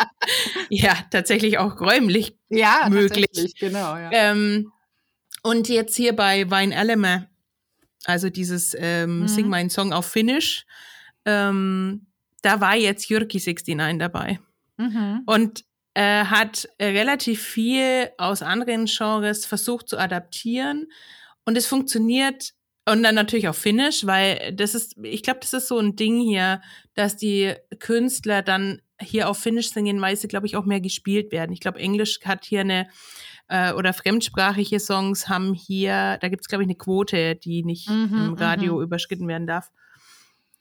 [0.69, 3.55] Ja, tatsächlich auch räumlich ja, möglich.
[3.59, 4.11] Genau, ja.
[4.13, 4.71] Ähm,
[5.43, 7.31] und jetzt hier bei Wein Eleme,
[8.05, 9.29] also dieses ähm, mhm.
[9.29, 10.67] Sing meinen Song auf Finnisch,
[11.25, 12.07] ähm,
[12.43, 14.39] da war jetzt Jyrki 69 dabei.
[14.77, 15.23] Mhm.
[15.25, 15.65] Und
[15.95, 20.89] äh, hat relativ viel aus anderen Genres versucht zu adaptieren.
[21.47, 22.53] Und es funktioniert
[22.89, 26.21] und dann natürlich auch Finnisch, weil das ist, ich glaube, das ist so ein Ding
[26.21, 26.63] hier,
[26.95, 31.33] dass die Künstler dann hier auf Finnisch singen, weil sie, glaube ich, auch mehr gespielt
[31.33, 31.53] werden.
[31.53, 32.89] Ich glaube, Englisch hat hier eine,
[33.49, 37.91] äh, oder fremdsprachige Songs haben hier, da gibt es, glaube ich, eine Quote, die nicht
[37.91, 38.83] mhm, im Radio mhm.
[38.83, 39.71] überschritten werden darf.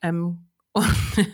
[0.02, 1.34] Ähm, und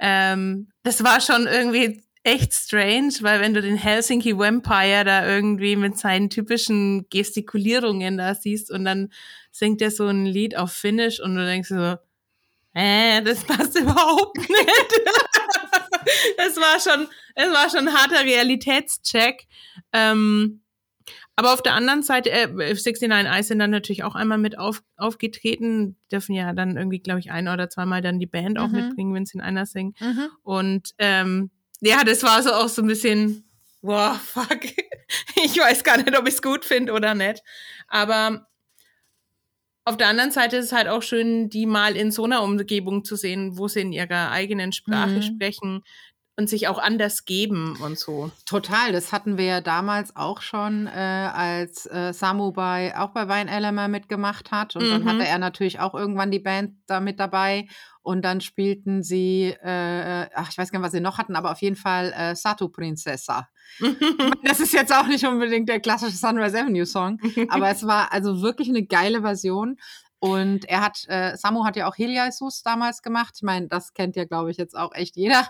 [0.00, 5.76] ähm, das war schon irgendwie echt strange, weil wenn du den Helsinki Vampire da irgendwie
[5.76, 9.10] mit seinen typischen Gestikulierungen da siehst und dann
[9.54, 11.96] singt er so ein Lied auf Finnisch und du denkst so,
[12.74, 14.48] äh, das passt überhaupt nicht.
[16.36, 19.46] das war schon, es war schon ein harter Realitätscheck.
[19.92, 20.60] Ähm,
[21.36, 24.82] aber auf der anderen Seite, äh, 69 Eyes sind dann natürlich auch einmal mit auf,
[24.96, 28.74] aufgetreten, dürfen ja dann irgendwie, glaube ich, ein oder zweimal dann die Band auch mhm.
[28.88, 29.94] mitbringen, wenn sie in einer singen.
[30.00, 30.28] Mhm.
[30.42, 33.48] Und ähm, ja, das war so auch so ein bisschen,
[33.82, 34.60] boah, fuck.
[35.44, 37.42] Ich weiß gar nicht, ob ich es gut finde oder nicht.
[37.88, 38.46] Aber
[39.86, 43.04] auf der anderen Seite ist es halt auch schön, die mal in so einer Umgebung
[43.04, 45.22] zu sehen, wo sie in ihrer eigenen Sprache mhm.
[45.22, 45.82] sprechen
[46.36, 48.30] und sich auch anders geben und so.
[48.44, 53.28] Total, das hatten wir ja damals auch schon, äh, als äh, Samu bei, auch bei
[53.28, 54.74] Wein Elemer mitgemacht hat.
[54.74, 54.90] Und mhm.
[54.90, 57.68] dann hatte er natürlich auch irgendwann die Band da mit dabei.
[58.02, 61.52] Und dann spielten sie, äh, ach, ich weiß gar nicht, was sie noch hatten, aber
[61.52, 63.48] auf jeden Fall äh, Satu Princessa.
[64.44, 67.18] das ist jetzt auch nicht unbedingt der klassische Sunrise Avenue Song,
[67.48, 69.78] aber es war also wirklich eine geile Version.
[70.24, 73.34] Und er hat, äh, Samu hat ja auch Heliasus damals gemacht.
[73.36, 75.46] Ich meine, das kennt ja, glaube ich, jetzt auch echt jeder.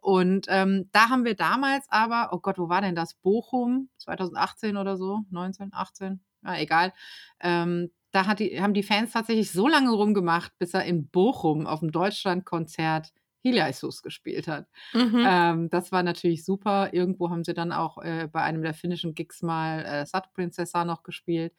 [0.00, 3.12] Und ähm, da haben wir damals aber, oh Gott, wo war denn das?
[3.12, 6.94] Bochum, 2018 oder so, 19, 18, ja, egal.
[7.40, 11.66] Ähm, da hat die, haben die Fans tatsächlich so lange rumgemacht, bis er in Bochum
[11.66, 14.66] auf dem Deutschlandkonzert Heliasus gespielt hat.
[14.94, 15.22] Mhm.
[15.26, 16.94] Ähm, das war natürlich super.
[16.94, 20.86] Irgendwo haben sie dann auch äh, bei einem der finnischen Gigs mal äh, Sat Princessa
[20.86, 21.52] noch gespielt.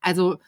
[0.00, 0.38] Also,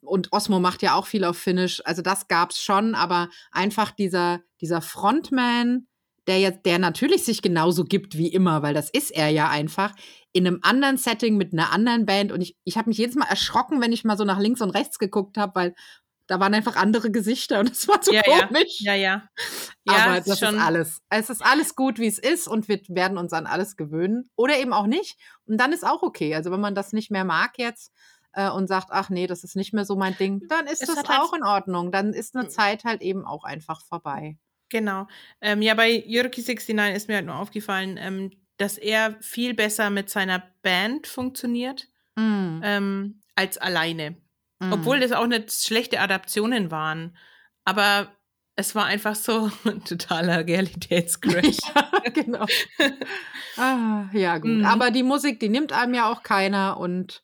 [0.00, 1.82] und Osmo macht ja auch viel auf Finnisch.
[1.84, 5.86] Also, das gab es schon, aber einfach dieser, dieser Frontman,
[6.26, 9.92] der jetzt, der natürlich sich genauso gibt wie immer, weil das ist er ja einfach,
[10.32, 12.32] in einem anderen Setting mit einer anderen Band.
[12.32, 14.70] Und ich, ich habe mich jedes Mal erschrocken, wenn ich mal so nach links und
[14.70, 15.74] rechts geguckt habe, weil
[16.28, 18.80] da waren einfach andere Gesichter und es war so ja, komisch.
[18.80, 19.28] Ja, ja.
[19.84, 19.94] ja.
[19.94, 21.02] Aber das ist alles.
[21.10, 24.30] Es ist alles gut, wie es ist und wir werden uns an alles gewöhnen.
[24.36, 25.18] Oder eben auch nicht.
[25.46, 26.34] Und dann ist auch okay.
[26.34, 27.92] Also wenn man das nicht mehr mag jetzt
[28.32, 30.94] äh, und sagt, ach nee, das ist nicht mehr so mein Ding, dann ist es
[30.94, 31.92] das auch in Ordnung.
[31.92, 34.38] Dann ist eine Zeit halt eben auch einfach vorbei.
[34.68, 35.06] Genau.
[35.40, 40.08] Ähm, ja, bei Jyrki69 ist mir halt nur aufgefallen, ähm, dass er viel besser mit
[40.10, 42.60] seiner Band funktioniert Mm.
[42.62, 44.16] ähm, als alleine.
[44.60, 44.72] Mm.
[44.72, 47.16] Obwohl das auch nicht schlechte Adaptionen waren.
[47.64, 48.12] Aber
[48.56, 51.56] es war einfach so ein totaler Realitätscrash.
[51.74, 52.46] ja, genau.
[53.56, 54.50] ah, ja, gut.
[54.50, 54.64] Mhm.
[54.64, 57.22] Aber die Musik, die nimmt einem ja auch keiner und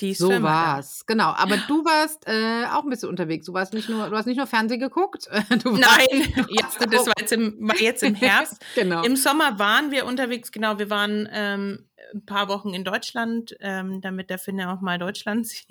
[0.00, 0.54] Die ist so immer da.
[0.76, 1.04] war's.
[1.06, 1.30] Genau.
[1.36, 3.46] Aber du warst äh, auch ein bisschen unterwegs.
[3.46, 5.26] Du warst nicht nur, du hast nicht nur Fernsehen geguckt.
[5.62, 8.64] Du warst, Nein, warst das war jetzt im, war jetzt im Herbst.
[8.74, 9.02] genau.
[9.02, 14.00] Im Sommer waren wir unterwegs, genau, wir waren ähm, ein paar Wochen in Deutschland, ähm,
[14.00, 15.66] damit der Finne auch mal Deutschland sieht.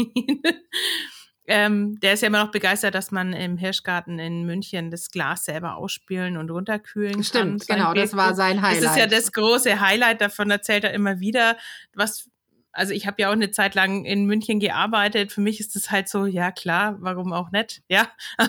[1.47, 5.45] ähm, der ist ja immer noch begeistert, dass man im Hirschgarten in München das Glas
[5.45, 7.23] selber ausspülen und runterkühlen kann.
[7.23, 8.83] Stimmt, genau, das war sein Highlight.
[8.83, 11.57] Das ist ja das große Highlight, davon erzählt er immer wieder.
[11.93, 12.29] Was,
[12.77, 15.31] also ich habe ja auch eine Zeit lang in München gearbeitet.
[15.31, 18.07] Für mich ist das halt so, ja klar, warum auch nicht, ja.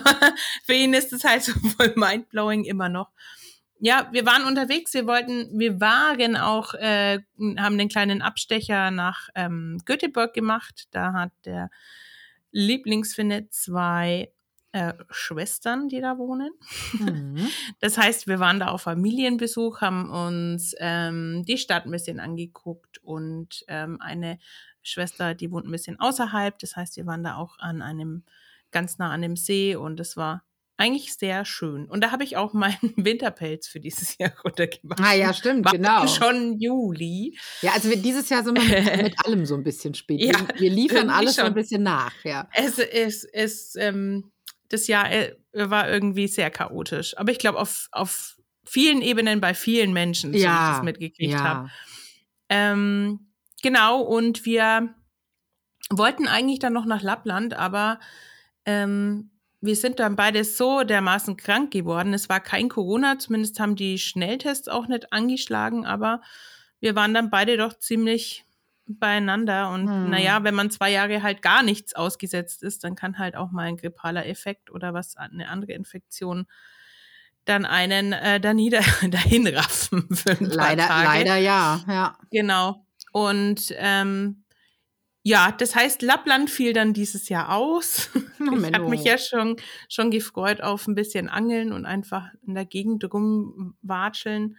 [0.65, 3.09] Für ihn ist es halt so voll mindblowing immer noch.
[3.79, 7.19] Ja, wir waren unterwegs, wir wollten, wir waren auch, äh,
[7.57, 10.87] haben den kleinen Abstecher nach ähm, Göteborg gemacht.
[10.91, 11.69] Da hat der
[12.51, 14.31] Lieblingsfinne zwei
[14.71, 16.51] äh, Schwestern, die da wohnen.
[16.93, 17.47] Mhm.
[17.79, 22.97] Das heißt, wir waren da auf Familienbesuch, haben uns ähm, die Stadt ein bisschen angeguckt
[23.01, 24.37] und ähm, eine
[24.81, 26.57] Schwester, die wohnt ein bisschen außerhalb.
[26.59, 28.23] Das heißt, wir waren da auch an einem
[28.71, 30.43] ganz nah an dem See und es war
[30.79, 31.85] eigentlich sehr schön.
[31.89, 35.01] Und da habe ich auch meinen Winterpelz für dieses Jahr runtergemacht.
[35.01, 36.07] Ah ja, stimmt, War genau.
[36.07, 37.37] schon Juli.
[37.61, 40.21] Ja, also wir, dieses Jahr sind wir mit, mit allem so ein bisschen spät.
[40.21, 41.53] Ja, wir, wir liefern alles so ein schon.
[41.55, 42.47] bisschen nach, ja.
[42.53, 44.31] Es ist, es, ähm,
[44.69, 47.17] das Jahr äh, war irgendwie sehr chaotisch.
[47.17, 50.83] Aber ich glaube, auf, auf vielen Ebenen bei vielen Menschen, so wie ich Ja, das
[50.83, 51.43] mitgekriegt ja.
[51.43, 51.69] habe.
[52.49, 54.93] Ähm, genau, und wir
[55.89, 57.99] wollten eigentlich dann noch nach Lappland, aber
[58.65, 62.13] ähm, wir sind dann beide so dermaßen krank geworden.
[62.13, 66.21] Es war kein Corona, zumindest haben die Schnelltests auch nicht angeschlagen, aber
[66.79, 68.45] wir waren dann beide doch ziemlich
[68.89, 69.69] beieinander.
[69.69, 70.09] Und Hm.
[70.09, 73.63] naja, wenn man zwei Jahre halt gar nichts ausgesetzt ist, dann kann halt auch mal
[73.67, 76.47] ein grippaler Effekt oder was, eine andere Infektion
[77.45, 81.07] dann einen äh, da nieder, dahin raffen für ein paar Leider, Tage.
[81.07, 82.17] leider ja, ja.
[82.31, 82.85] Genau.
[83.11, 84.43] Und ähm,
[85.23, 88.09] ja, das heißt, Lappland fiel dann dieses Jahr aus.
[88.39, 89.57] Oh, Ich habe mich ja schon,
[89.89, 94.57] schon gefreut auf ein bisschen Angeln und einfach in der Gegend rumwatscheln.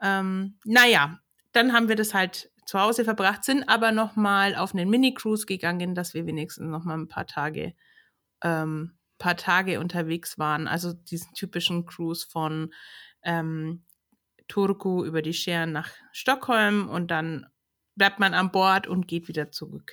[0.00, 1.20] Ähm, naja,
[1.52, 5.46] dann haben wir das halt zu Hause verbracht, sind aber noch mal auf einen Mini-Cruise
[5.46, 7.72] gegangen, dass wir wenigstens noch mal ein paar Tage,
[8.44, 10.68] ähm, paar Tage unterwegs waren.
[10.68, 12.74] Also diesen typischen Cruise von
[13.22, 13.86] ähm,
[14.48, 17.46] Turku über die Scheren nach Stockholm und dann
[17.94, 19.92] bleibt man an Bord und geht wieder zurück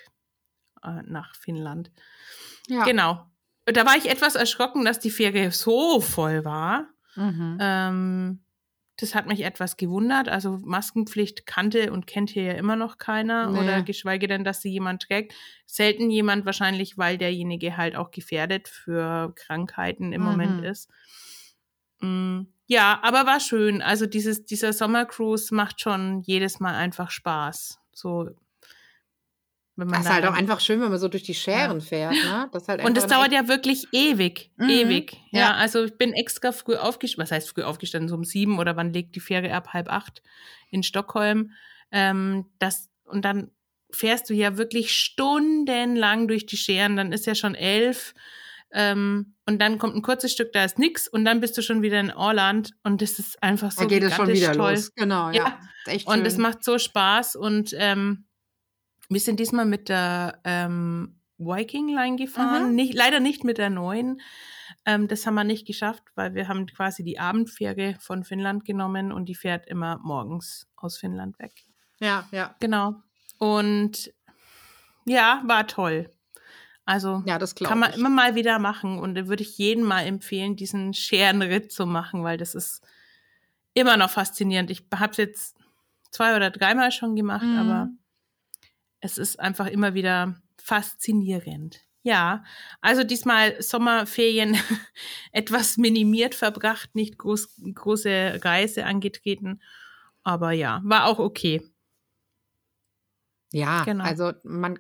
[0.84, 1.94] äh, nach Finnland.
[2.68, 2.84] ja.
[2.84, 3.26] Genau.
[3.64, 6.90] Da war ich etwas erschrocken, dass die Fähre so voll war.
[7.16, 7.58] Mhm.
[7.62, 8.45] Ähm,
[8.98, 10.30] das hat mich etwas gewundert.
[10.30, 13.60] Also Maskenpflicht kannte und kennt hier ja immer noch keiner Nee.
[13.60, 15.34] oder geschweige denn, dass sie jemand trägt.
[15.66, 20.28] Selten jemand wahrscheinlich, weil derjenige halt auch gefährdet für Krankheiten im Mhm.
[20.28, 20.90] Moment ist.
[22.02, 23.82] Mm, Ja, aber war schön.
[23.84, 27.80] Also dieses, dieser Sommercruise macht schon jedes Mal einfach Spaß.
[27.94, 28.30] So,
[29.76, 32.14] wenn man Das ist halt auch einfach schön, wenn man so durch die Scheren fährt,
[32.14, 32.50] ne?
[32.54, 34.70] Das halt und es einfach dauert ja wirklich ewig, Mhm.
[34.70, 35.18] ewig.
[35.32, 35.54] Ja, Ja.
[35.56, 38.94] also ich bin extra früh aufgestanden, was heißt früh aufgestanden, so um sieben oder wann
[38.94, 40.22] legt die Fähre ab, halb acht
[40.70, 41.52] in Stockholm.
[41.92, 43.52] Ähm, das, und dann
[43.92, 48.14] fährst du ja wirklich stundenlang durch die Scheren, dann ist ja schon elf.
[48.72, 51.82] Ähm, und dann kommt ein kurzes Stück, da ist nix und dann bist du schon
[51.82, 54.72] wieder in Orland und das ist einfach so Da geht es schon wieder toll.
[54.72, 54.92] los.
[54.96, 55.58] Genau, ja.
[55.88, 55.96] Ja.
[56.06, 57.36] Und es macht so Spaß.
[57.36, 58.26] Und ähm,
[59.10, 62.70] wir sind diesmal mit der ähm, Viking Line gefahren.
[62.70, 62.76] Mhm.
[62.76, 64.22] Nicht, leider nicht mit der neuen.
[64.86, 69.12] Ähm, das haben wir nicht geschafft, weil wir haben quasi die Abendfähre von Finnland genommen
[69.12, 71.54] und die fährt immer morgens aus Finnland weg.
[72.00, 72.56] Ja, ja.
[72.60, 72.96] Genau.
[73.38, 74.14] Und
[75.06, 76.10] ja, war toll.
[76.86, 77.98] Also Ja, kann man ich.
[77.98, 82.24] immer mal wieder machen und da würde ich jedem mal empfehlen, diesen Scherenritt zu machen,
[82.24, 82.82] weil das ist
[83.74, 84.70] immer noch faszinierend.
[84.70, 85.58] Ich habe es jetzt
[86.12, 87.58] zwei oder dreimal schon gemacht, Mhm.
[87.58, 87.90] aber
[89.06, 91.80] es ist einfach immer wieder faszinierend.
[92.04, 92.44] Ja,
[92.82, 94.58] also diesmal Sommerferien
[95.32, 99.62] etwas minimiert verbracht, nicht groß, große Reise angetreten,
[100.24, 101.62] aber ja, war auch okay.
[103.52, 104.04] Ja, Genau.
[104.04, 104.78] also man,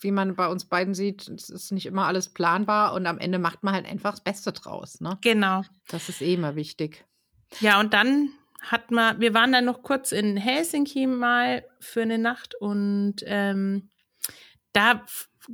[0.00, 3.38] wie man bei uns beiden sieht, es ist nicht immer alles planbar und am Ende
[3.38, 5.00] macht man halt einfach das Beste draus.
[5.00, 5.16] Ne?
[5.22, 5.62] Genau.
[5.88, 7.06] Das ist eh immer wichtig.
[7.60, 8.28] Ja, und dann
[8.60, 13.90] hat man, wir waren dann noch kurz in Helsinki mal für eine Nacht und ähm,
[14.72, 15.04] da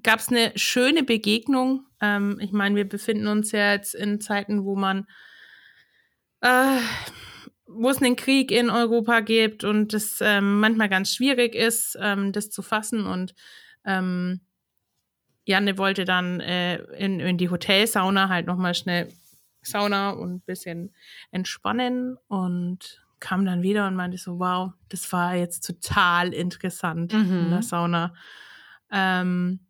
[0.02, 1.86] gab es eine schöne Begegnung.
[2.00, 5.06] Ähm, ich meine, wir befinden uns ja jetzt in Zeiten, wo man
[6.40, 6.78] äh,
[7.66, 12.32] wo es einen Krieg in Europa gibt und es ähm, manchmal ganz schwierig ist, ähm,
[12.32, 13.06] das zu fassen.
[13.06, 13.34] Und
[13.84, 14.40] ähm,
[15.44, 19.08] Janne wollte dann äh, in, in die Hotelsauna halt nochmal schnell
[19.66, 20.94] Sauna und ein bisschen
[21.30, 27.44] entspannen und kam dann wieder und meinte so, wow, das war jetzt total interessant mhm.
[27.44, 28.14] in der Sauna.
[28.90, 29.60] Ähm,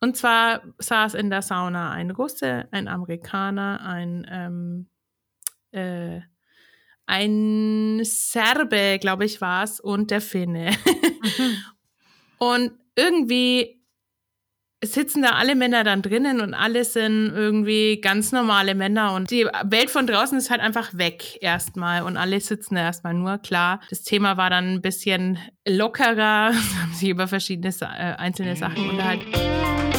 [0.00, 4.88] und zwar saß in der Sauna ein Russe, ein Amerikaner, ein, ähm,
[5.72, 6.20] äh,
[7.06, 10.70] ein Serbe, glaube ich, war es, und der Finne.
[11.38, 11.56] Mhm.
[12.38, 13.79] und irgendwie
[14.82, 19.46] sitzen da alle Männer dann drinnen und alle sind irgendwie ganz normale Männer und die
[19.64, 23.38] Welt von draußen ist halt einfach weg erstmal und alle sitzen da erstmal nur.
[23.38, 28.88] Klar, das Thema war dann ein bisschen lockerer, haben sich über verschiedene äh, einzelne Sachen
[28.90, 29.89] unterhalten.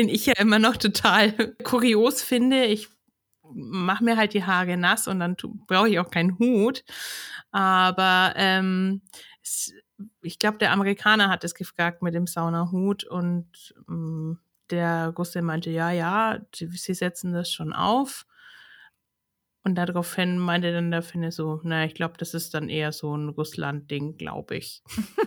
[0.00, 1.32] Den ich ja immer noch total
[1.64, 2.64] kurios finde.
[2.64, 2.88] Ich
[3.52, 5.36] mache mir halt die Haare nass und dann
[5.66, 6.84] brauche ich auch keinen Hut.
[7.50, 9.02] Aber ähm,
[10.22, 14.38] ich glaube, der Amerikaner hat es gefragt mit dem Saunahut und ähm,
[14.70, 18.24] der Russe meinte, ja, ja, sie setzen das schon auf.
[19.62, 23.14] Und daraufhin meinte dann der Finne so, naja, ich glaube, das ist dann eher so
[23.14, 24.82] ein Russland-Ding, glaube ich.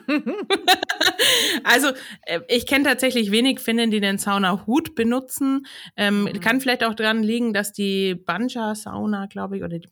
[1.63, 1.89] also,
[2.23, 5.65] äh, ich kenne tatsächlich wenig Finnen, die den Sauna-Hut benutzen.
[5.95, 6.39] Ähm, mhm.
[6.39, 9.89] Kann vielleicht auch daran liegen, dass die Banja-Sauna, glaube ich, oder die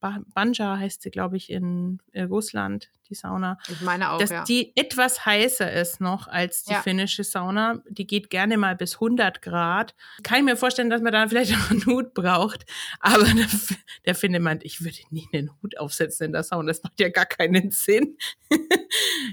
[0.00, 3.58] Banja heißt sie, glaube ich, in, in Russland, die Sauna.
[3.68, 4.44] Ich meine auch, dass ja.
[4.44, 6.82] die etwas heißer ist noch als die ja.
[6.82, 7.82] finnische Sauna.
[7.88, 9.94] Die geht gerne mal bis 100 Grad.
[10.22, 12.64] Kann ich mir vorstellen, dass man da vielleicht auch einen Hut braucht.
[13.00, 13.46] Aber der,
[14.06, 16.68] der Finne meint, ich würde nie einen Hut aufsetzen in der Sauna.
[16.68, 18.16] Das macht ja gar keinen Sinn.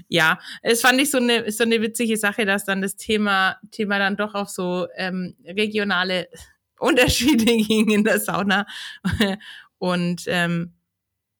[0.08, 3.98] ja, es fand ich so eine, so eine witzige Sache, dass dann das Thema, Thema
[3.98, 6.28] dann doch auf so ähm, regionale
[6.80, 8.66] Unterschiede ging in der Sauna.
[9.80, 10.74] Und ähm,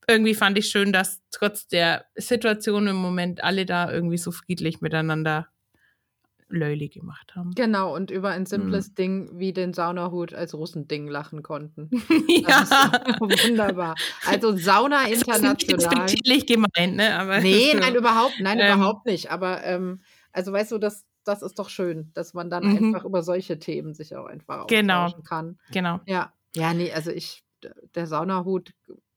[0.09, 4.81] irgendwie fand ich schön, dass trotz der Situation im Moment alle da irgendwie so friedlich
[4.81, 5.49] miteinander
[6.49, 7.53] Löli gemacht haben.
[7.55, 8.95] Genau, und über ein simples mhm.
[8.95, 11.91] Ding wie den Saunahut als Russending lachen konnten.
[12.29, 12.65] ja.
[13.21, 13.95] wunderbar.
[14.27, 16.07] Also Sauna das international.
[16.07, 17.19] Das ist gemeint, ne?
[17.19, 19.31] Aber nee, nein, überhaupt, nein, ähm, überhaupt nicht.
[19.31, 20.01] Aber ähm,
[20.33, 22.77] also weißt du, das, das ist doch schön, dass man dann mhm.
[22.79, 25.05] einfach über solche Themen sich auch einfach genau.
[25.05, 25.59] austauschen kann.
[25.73, 26.01] Genau.
[26.07, 26.33] Ja.
[26.57, 27.45] Ja, nee, also ich,
[27.95, 28.73] der Saunahut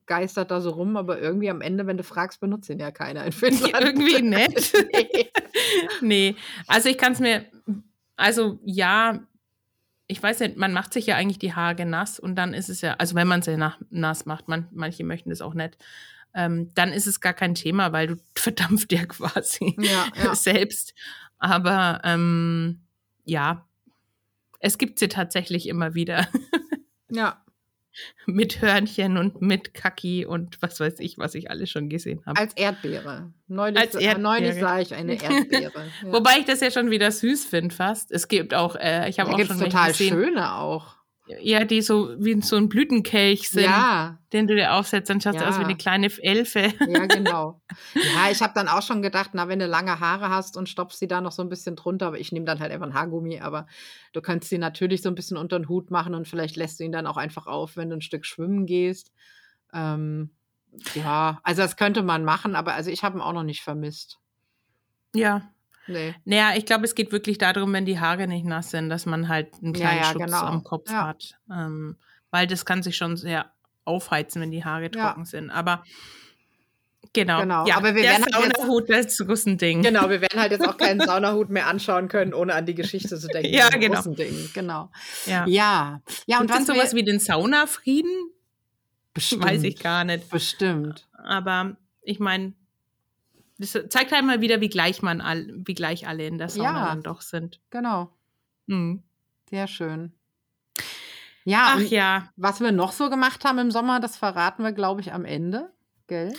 [0.06, 3.24] geistert da so rum, aber irgendwie am Ende, wenn du fragst, benutzt ihn ja keiner
[3.24, 3.80] in Finnland.
[3.80, 4.72] irgendwie nett.
[4.92, 5.30] nee.
[6.00, 6.36] nee.
[6.66, 7.44] Also ich kann es mir,
[8.16, 9.20] also ja,
[10.06, 12.82] ich weiß nicht, man macht sich ja eigentlich die Haare nass und dann ist es
[12.82, 13.56] ja, also wenn man sie
[13.90, 15.78] nass macht, man, manche möchten das auch nicht,
[16.34, 20.34] ähm, dann ist es gar kein Thema, weil du verdampft ja quasi ja, ja.
[20.34, 20.94] selbst.
[21.38, 22.82] Aber ähm,
[23.24, 23.66] ja,
[24.60, 26.28] es gibt sie tatsächlich immer wieder.
[27.10, 27.43] ja
[28.26, 32.40] mit Hörnchen und mit Kaki und was weiß ich, was ich alles schon gesehen habe.
[32.40, 33.32] Als Erdbeere.
[33.46, 34.20] Neulich, Als Erdbeere.
[34.20, 35.72] neulich sah ich eine Erdbeere.
[36.02, 36.12] Ja.
[36.12, 38.10] Wobei ich das ja schon wieder süß finde fast.
[38.10, 40.96] Es gibt auch, äh, ich habe auch schon total gesehen, schöne auch.
[41.26, 44.18] Ja, die so wie so ein Blütenkelch sind, ja.
[44.34, 45.44] den du dir aufsetzt, dann schaust ja.
[45.44, 46.74] du aus wie eine kleine Elfe.
[46.86, 47.62] Ja, genau.
[47.94, 50.98] Ja, ich habe dann auch schon gedacht, na, wenn du lange Haare hast und stopfst
[50.98, 53.40] sie da noch so ein bisschen drunter, aber ich nehme dann halt einfach ein Haargummi,
[53.40, 53.66] aber
[54.12, 56.84] du kannst sie natürlich so ein bisschen unter den Hut machen und vielleicht lässt du
[56.84, 59.10] ihn dann auch einfach auf, wenn du ein Stück schwimmen gehst.
[59.72, 60.30] Ähm,
[60.94, 64.18] ja, also das könnte man machen, aber also ich habe ihn auch noch nicht vermisst.
[65.14, 65.53] Ja,
[65.86, 66.14] Nee.
[66.24, 69.28] Naja, ich glaube, es geht wirklich darum, wenn die Haare nicht nass sind, dass man
[69.28, 70.42] halt einen kleinen ja, ja, Schutz genau.
[70.42, 71.08] am Kopf ja.
[71.08, 71.38] hat.
[71.50, 71.96] Ähm,
[72.30, 73.50] weil das kann sich schon sehr
[73.84, 75.50] aufheizen, wenn die Haare trocken sind.
[75.50, 75.84] Aber
[77.12, 77.40] Genau.
[77.40, 77.66] genau.
[77.66, 79.82] Ja, aber wir der werden halt Saunahut, das ist ein Ding.
[79.82, 83.16] Genau, wir werden halt jetzt auch keinen Saunahut mehr anschauen können, ohne an die Geschichte
[83.18, 83.54] zu denken.
[83.54, 84.02] ja, genau.
[84.02, 84.50] Ding.
[84.52, 84.90] Genau.
[85.24, 85.46] Ja.
[85.46, 86.02] Ja.
[86.26, 88.30] ja und was sowas wie den Saunafrieden?
[89.12, 89.44] Bestimmt.
[89.44, 90.28] Weiß ich gar nicht.
[90.28, 91.06] Bestimmt.
[91.12, 92.54] Aber ich meine,
[93.58, 96.80] das zeigt halt mal wieder, wie gleich man all, wie gleich alle in der Sauna
[96.80, 97.60] ja, dann doch sind.
[97.70, 98.10] Genau.
[98.66, 99.02] Mhm.
[99.48, 100.12] Sehr schön.
[101.44, 102.30] Ja, Ach ja.
[102.36, 105.70] Was wir noch so gemacht haben im Sommer, das verraten wir, glaube ich, am Ende.
[106.06, 106.32] Gell?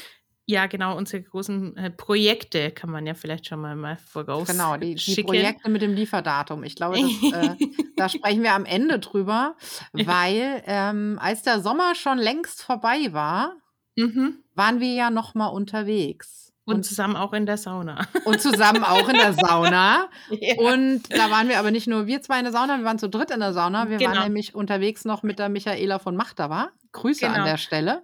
[0.47, 4.47] Ja, genau, unsere großen äh, Projekte kann man ja vielleicht schon mal, mal voraus.
[4.47, 6.63] Genau, die, die Projekte mit dem Lieferdatum.
[6.63, 7.55] Ich glaube, das, äh,
[7.95, 9.55] da sprechen wir am Ende drüber,
[9.93, 13.55] weil ähm, als der Sommer schon längst vorbei war,
[13.95, 16.53] mhm waren wir ja noch mal unterwegs.
[16.65, 18.07] Und, und, zusammen auch in der Sauna.
[18.25, 20.09] Und zusammen auch in der Sauna.
[20.31, 20.55] ja.
[20.57, 23.07] Und da waren wir aber nicht nur wir zwei in der Sauna, wir waren zu
[23.07, 23.89] dritt in der Sauna.
[23.89, 24.11] Wir genau.
[24.11, 26.69] waren nämlich unterwegs noch mit der Michaela von Machtava.
[26.91, 27.39] Grüße genau.
[27.39, 28.01] an der Stelle.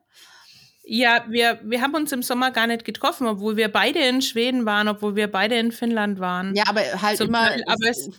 [0.84, 4.66] Ja, wir, wir haben uns im Sommer gar nicht getroffen, obwohl wir beide in Schweden
[4.66, 6.56] waren, obwohl wir beide in Finnland waren.
[6.56, 8.10] Ja, aber halt Zum immer, Teil, aber es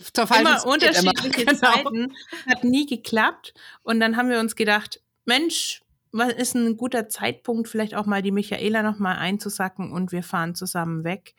[0.41, 1.53] immer unterschiedliche immer.
[1.53, 1.73] Genau.
[1.73, 2.13] Zeiten.
[2.49, 3.53] Hat nie geklappt.
[3.83, 5.82] Und dann haben wir uns gedacht, Mensch,
[6.13, 10.23] was ist ein guter Zeitpunkt, vielleicht auch mal die Michaela noch mal einzusacken und wir
[10.23, 11.35] fahren zusammen weg.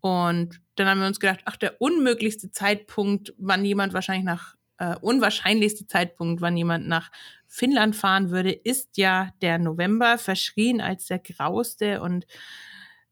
[0.00, 4.96] Und dann haben wir uns gedacht, ach, der unmöglichste Zeitpunkt, wann jemand wahrscheinlich nach, äh,
[5.00, 7.10] unwahrscheinlichste Zeitpunkt, wann jemand nach
[7.46, 12.26] Finnland fahren würde, ist ja der November, verschrien als der grauste und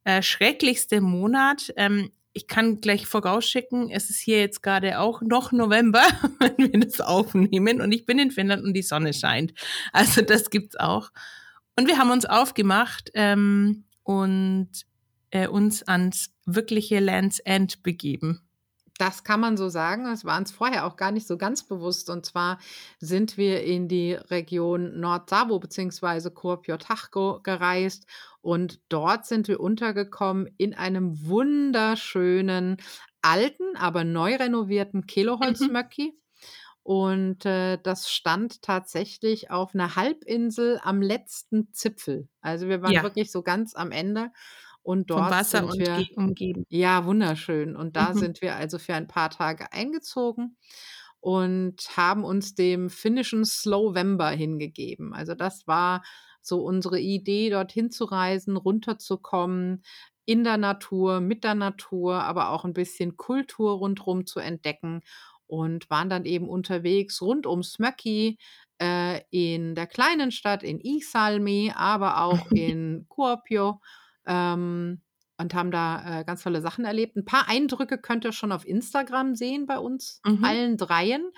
[0.05, 1.73] äh, schrecklichste Monat.
[1.77, 6.03] Ähm, ich kann gleich vorausschicken, es ist hier jetzt gerade auch noch November,
[6.39, 9.53] wenn wir das aufnehmen und ich bin in Finnland und die Sonne scheint.
[9.93, 11.11] Also das gibt's auch.
[11.77, 14.71] Und wir haben uns aufgemacht ähm, und
[15.31, 18.43] äh, uns ans wirkliche Lands End begeben.
[19.01, 20.05] Das kann man so sagen.
[20.05, 22.11] Das war uns vorher auch gar nicht so ganz bewusst.
[22.11, 22.59] Und zwar
[22.99, 26.29] sind wir in die Region Nordsavo bzw.
[26.29, 28.07] Kuopio-Tachko gereist
[28.43, 32.77] und dort sind wir untergekommen in einem wunderschönen,
[33.23, 36.13] alten, aber neu renovierten Keloholzmöcki.
[36.13, 36.21] Mhm.
[36.83, 42.29] Und äh, das stand tatsächlich auf einer Halbinsel am letzten Zipfel.
[42.43, 43.03] Also wir waren ja.
[43.03, 44.31] wirklich so ganz am Ende.
[44.83, 46.65] Und dort Vom Wasser sind wir, umgeben.
[46.69, 47.77] Ja, wunderschön.
[47.77, 48.19] Und da mhm.
[48.19, 50.57] sind wir also für ein paar Tage eingezogen
[51.21, 55.13] und haben uns dem finnischen Slowember hingegeben.
[55.13, 56.03] Also das war
[56.43, 59.83] so unsere Idee, dorthin zu reisen, runterzukommen,
[60.25, 65.01] in der Natur, mit der Natur, aber auch ein bisschen Kultur rundherum zu entdecken
[65.47, 68.39] und waren dann eben unterwegs rund um Smöki,
[68.81, 73.81] äh, in der kleinen Stadt in Isalmi, aber auch in Kuopio
[74.27, 75.01] ähm,
[75.39, 77.17] und haben da äh, ganz tolle Sachen erlebt.
[77.17, 80.45] Ein paar Eindrücke könnt ihr schon auf Instagram sehen bei uns, mhm.
[80.45, 81.31] allen dreien.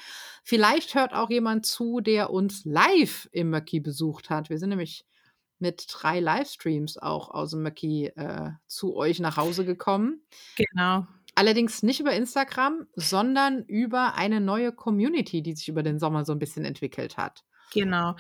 [0.43, 4.51] Vielleicht hört auch jemand zu, der uns live im Möcki besucht hat.
[4.51, 5.07] Wir sind nämlich
[5.61, 10.21] mit drei Livestreams auch aus dem Möcki äh, zu euch nach Hause gekommen.
[10.57, 11.07] Genau.
[11.35, 16.33] Allerdings nicht über Instagram, sondern über eine neue Community, die sich über den Sommer so
[16.33, 17.45] ein bisschen entwickelt hat.
[17.73, 18.17] Genau.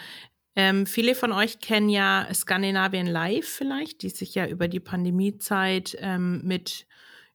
[0.54, 5.96] Ähm, viele von euch kennen ja Skandinavien Live vielleicht, die sich ja über die Pandemiezeit
[5.98, 6.86] ähm, mit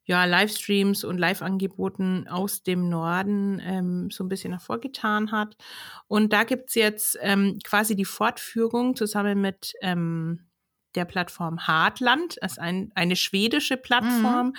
[0.08, 5.58] ja, Livestreams und Live-Angeboten aus dem Norden ähm, so ein bisschen hervorgetan hat.
[6.08, 10.48] Und da gibt's jetzt ähm, quasi die Fortführung zusammen mit ähm,
[10.96, 14.54] der Plattform Hartland, das ist ein, eine schwedische Plattform, mhm.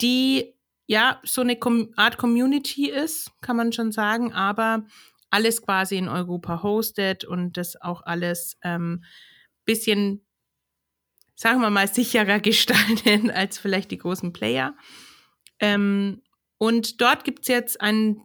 [0.00, 0.54] die
[0.86, 1.58] ja so eine
[1.96, 4.84] Art Community ist, kann man schon sagen, aber
[5.34, 9.02] alles quasi in Europa hostet und das auch alles ähm,
[9.64, 10.24] bisschen,
[11.34, 14.76] sagen wir mal, sicherer gestalten als vielleicht die großen Player.
[15.58, 16.22] Ähm,
[16.56, 18.20] und dort gibt es jetzt ein,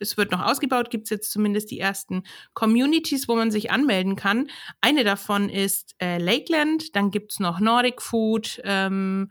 [0.00, 2.22] es wird noch ausgebaut, gibt es jetzt zumindest die ersten
[2.54, 4.48] Communities, wo man sich anmelden kann.
[4.80, 9.30] Eine davon ist äh, Lakeland, dann gibt es noch Nordic Food, ähm,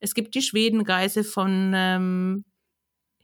[0.00, 2.44] es gibt die Schwedenreise von ähm,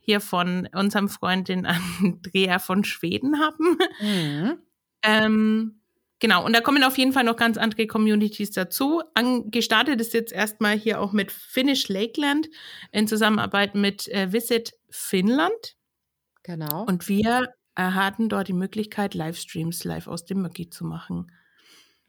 [0.03, 1.65] hier von unserem Freundin
[2.01, 3.77] Andrea von Schweden haben.
[3.99, 4.59] Mhm.
[5.01, 5.81] Ähm,
[6.19, 9.01] genau, und da kommen auf jeden Fall noch ganz andere Communities dazu.
[9.15, 12.49] An, gestartet ist jetzt erstmal hier auch mit Finnish Lakeland
[12.91, 15.75] in Zusammenarbeit mit äh, Visit Finnland.
[16.43, 16.83] Genau.
[16.85, 21.31] Und wir hatten dort die Möglichkeit, Livestreams live aus dem Möcki zu machen.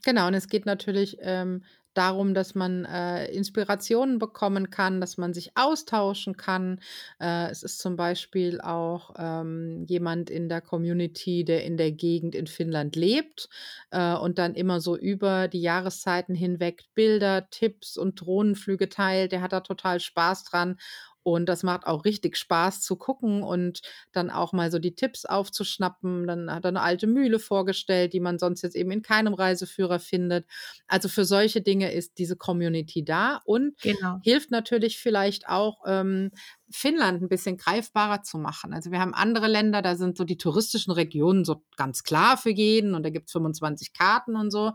[0.04, 1.64] Genau, und es geht natürlich ähm,
[1.94, 6.80] darum, dass man äh, Inspirationen bekommen kann, dass man sich austauschen kann.
[7.20, 12.34] Äh, es ist zum Beispiel auch ähm, jemand in der Community, der in der Gegend
[12.34, 13.48] in Finnland lebt
[13.90, 19.32] äh, und dann immer so über die Jahreszeiten hinweg Bilder, Tipps und Drohnenflüge teilt.
[19.32, 20.76] Der hat da total Spaß dran
[21.24, 23.80] und das macht auch richtig Spaß zu gucken und
[24.12, 26.26] dann auch mal so die Tipps aufzuschnappen.
[26.26, 29.98] Dann hat er eine alte Mühle vorgestellt, die man sonst jetzt eben in keinem Reiseführer
[29.98, 30.46] findet.
[30.86, 34.20] Also für solche Dinge ist diese Community da und genau.
[34.22, 36.30] hilft natürlich vielleicht auch ähm,
[36.74, 38.74] Finnland ein bisschen greifbarer zu machen.
[38.74, 42.50] Also wir haben andere Länder, da sind so die touristischen Regionen so ganz klar für
[42.50, 44.72] jeden und da gibt es 25 Karten und so.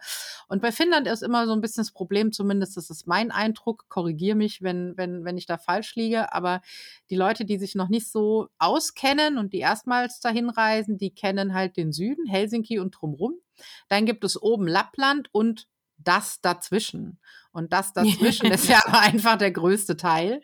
[0.47, 3.89] Und bei Finnland ist immer so ein bisschen das Problem, zumindest das ist mein Eindruck,
[3.89, 6.61] korrigiere mich, wenn, wenn, wenn ich da falsch liege, aber
[7.09, 11.53] die Leute, die sich noch nicht so auskennen und die erstmals dahin reisen, die kennen
[11.53, 13.33] halt den Süden, Helsinki und drumrum.
[13.89, 17.19] Dann gibt es oben Lappland und das dazwischen.
[17.51, 20.41] Und das dazwischen ist ja einfach der größte Teil.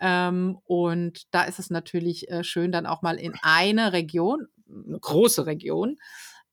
[0.00, 4.98] Ähm, und da ist es natürlich äh, schön, dann auch mal in eine Region, eine
[4.98, 5.96] große Region,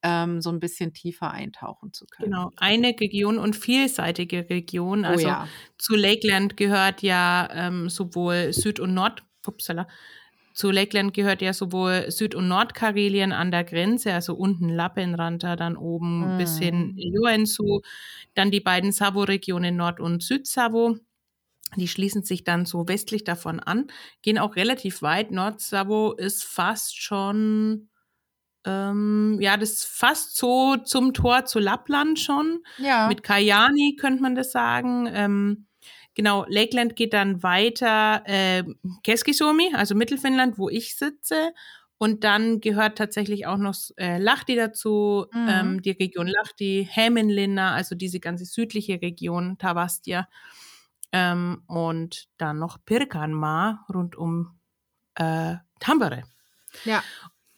[0.03, 2.31] ähm, so ein bisschen tiefer eintauchen zu können.
[2.31, 5.05] Genau, eine Region und vielseitige Region.
[5.05, 5.47] Oh Also ja.
[5.77, 9.87] zu Lakeland gehört ja ähm, sowohl Süd- und Nord, upsala,
[10.53, 15.77] zu Lakeland gehört ja sowohl Süd- und Nordkarelien an der Grenze, also unten Lappenranta, dann
[15.77, 16.37] oben Mm.
[16.39, 17.81] bis hin Joensuu,
[18.33, 20.97] dann die beiden Savo-Regionen Nord- und Süd-Savo.
[21.75, 23.87] Die schließen sich dann so westlich davon an,
[24.21, 25.31] gehen auch relativ weit.
[25.31, 27.89] Nord-Savo ist fast schon,
[28.65, 32.63] ähm, ja, das ist fast so zum Tor zu Lappland schon.
[32.77, 33.07] Ja.
[33.07, 35.09] Mit Kajani könnte man das sagen.
[35.13, 35.67] Ähm,
[36.15, 38.63] genau, Lakeland geht dann weiter äh,
[39.03, 41.53] Keskisomi, also Mittelfinnland, wo ich sitze.
[41.99, 45.47] Und dann gehört tatsächlich auch noch äh, Lahti dazu, Mhm.
[45.49, 50.27] ähm, die Region Lahti, Hämeenlinna, also diese ganze südliche Region, Tavastia.
[51.11, 54.59] Ähm, und dann noch Pirkanmaa rund um
[55.15, 56.23] äh, Tampere.
[56.85, 57.03] ja.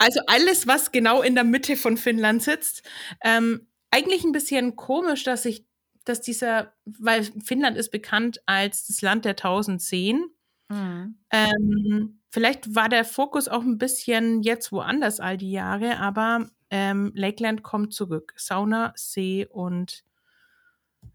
[0.01, 2.83] Also alles, was genau in der Mitte von Finnland sitzt.
[3.21, 5.65] Ähm, eigentlich ein bisschen komisch, dass ich,
[6.05, 10.29] dass dieser, weil Finnland ist bekannt als das Land der tausend Seen.
[10.69, 11.19] Mhm.
[11.31, 17.11] Ähm, vielleicht war der Fokus auch ein bisschen jetzt woanders all die Jahre, aber ähm,
[17.13, 18.33] Lakeland kommt zurück.
[18.37, 20.05] Sauna, See und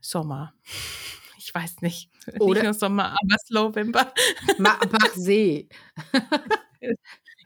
[0.01, 0.53] Sommer.
[1.45, 2.11] Ich weiß nicht.
[2.41, 4.13] Oder- Nicht nur Sommer, aber Slowember.
[4.59, 5.69] Ma mach See.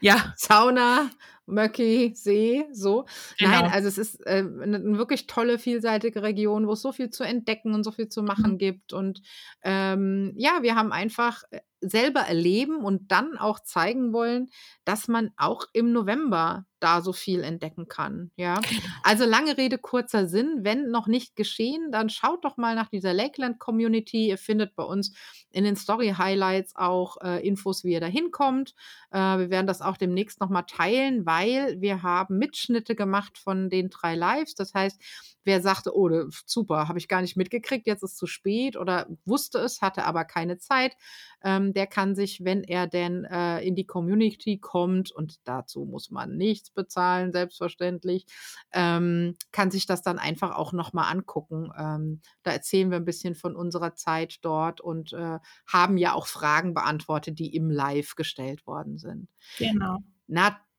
[0.01, 1.11] Ja, Sauna,
[1.47, 3.07] Möcki, See, so.
[3.39, 3.51] Genau.
[3.51, 7.25] Nein, also es ist äh, eine, wirklich tolle, vielseitige Region, wo es so viel zu
[7.25, 8.59] entdecken und so viel zu machen Mhm.
[8.59, 8.93] gibt.
[8.93, 9.23] Und
[9.63, 14.51] ähm, ja, wir haben einfach äh, selber erleben und dann auch zeigen wollen,
[14.85, 18.31] dass man auch im November da so viel entdecken kann.
[18.37, 18.61] Ja,
[19.03, 20.61] also lange Rede, kurzer Sinn.
[20.63, 24.29] Wenn noch nicht geschehen, dann schaut doch mal nach dieser Lakeland Community.
[24.29, 25.13] Ihr findet bei uns
[25.51, 28.75] in den Story Highlights auch äh, Infos, wie ihr da hinkommt.
[29.11, 33.91] Äh, wir werden das auch demnächst nochmal teilen, weil wir haben Mitschnitte gemacht von den
[33.91, 34.55] drei Lives.
[34.55, 35.01] Das heißt,
[35.49, 36.11] wer sagte, oh,
[36.45, 40.27] super, habe ich gar nicht mitgekriegt, jetzt ist zu spät oder wusste es, hatte aber
[40.27, 40.95] keine Zeit,
[41.43, 46.11] ähm, der kann sich, wenn er denn äh, in die Community kommt, und dazu muss
[46.11, 48.27] man nichts bezahlen, selbstverständlich,
[48.75, 51.73] ähm, kann sich das dann einfach auch nochmal angucken.
[51.79, 56.27] Ähm, da erzählen wir ein bisschen von unserer Zeit dort und äh, haben ja auch
[56.27, 59.29] Fragen beantwortet, die im Live gestellt worden sind.
[59.57, 60.01] genau.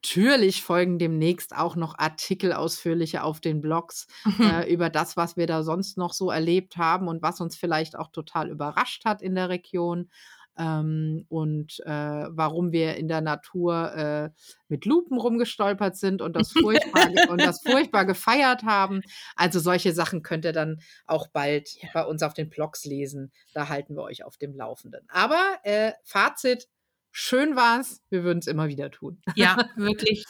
[0.04, 4.46] Natürlich folgen demnächst auch noch Artikel ausführlicher auf den Blogs Mhm.
[4.46, 7.98] äh, über das, was wir da sonst noch so erlebt haben und was uns vielleicht
[7.98, 10.10] auch total überrascht hat in der Region.
[10.58, 11.92] Ähm, und äh,
[12.30, 14.30] warum wir in der Natur äh,
[14.68, 19.02] mit Lupen rumgestolpert sind und das, furchtbar, und das furchtbar gefeiert haben.
[19.38, 21.90] Also solche Sachen könnt ihr dann auch bald Ja.
[21.94, 23.32] bei uns auf den Blogs lesen.
[23.54, 25.06] Da halten wir euch auf dem Laufenden.
[25.10, 26.68] Aber äh, Fazit,
[27.12, 28.02] schön war's.
[28.10, 29.22] Wir würden es immer wieder tun.
[29.36, 30.26] Ja, wirklich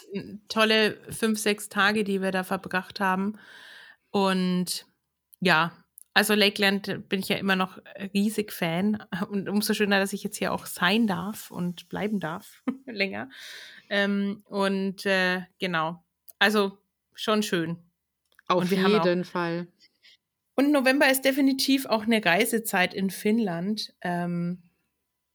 [0.48, 3.38] tolle fünf, sechs Tage, die wir da verbracht haben.
[4.12, 4.86] Und
[5.40, 5.72] ja,
[6.14, 7.78] also Lakeland bin ich ja immer noch
[8.14, 9.04] riesig Fan.
[9.30, 13.30] Und umso schöner, dass ich jetzt hier auch sein darf und bleiben darf länger.
[13.90, 16.04] Ähm, und äh, genau,
[16.40, 16.78] also
[17.14, 17.78] schon schön.
[18.48, 19.68] Auf jeden Fall.
[20.56, 23.94] Und November ist definitiv auch eine Reisezeit in Finnland.
[24.02, 24.64] Ähm,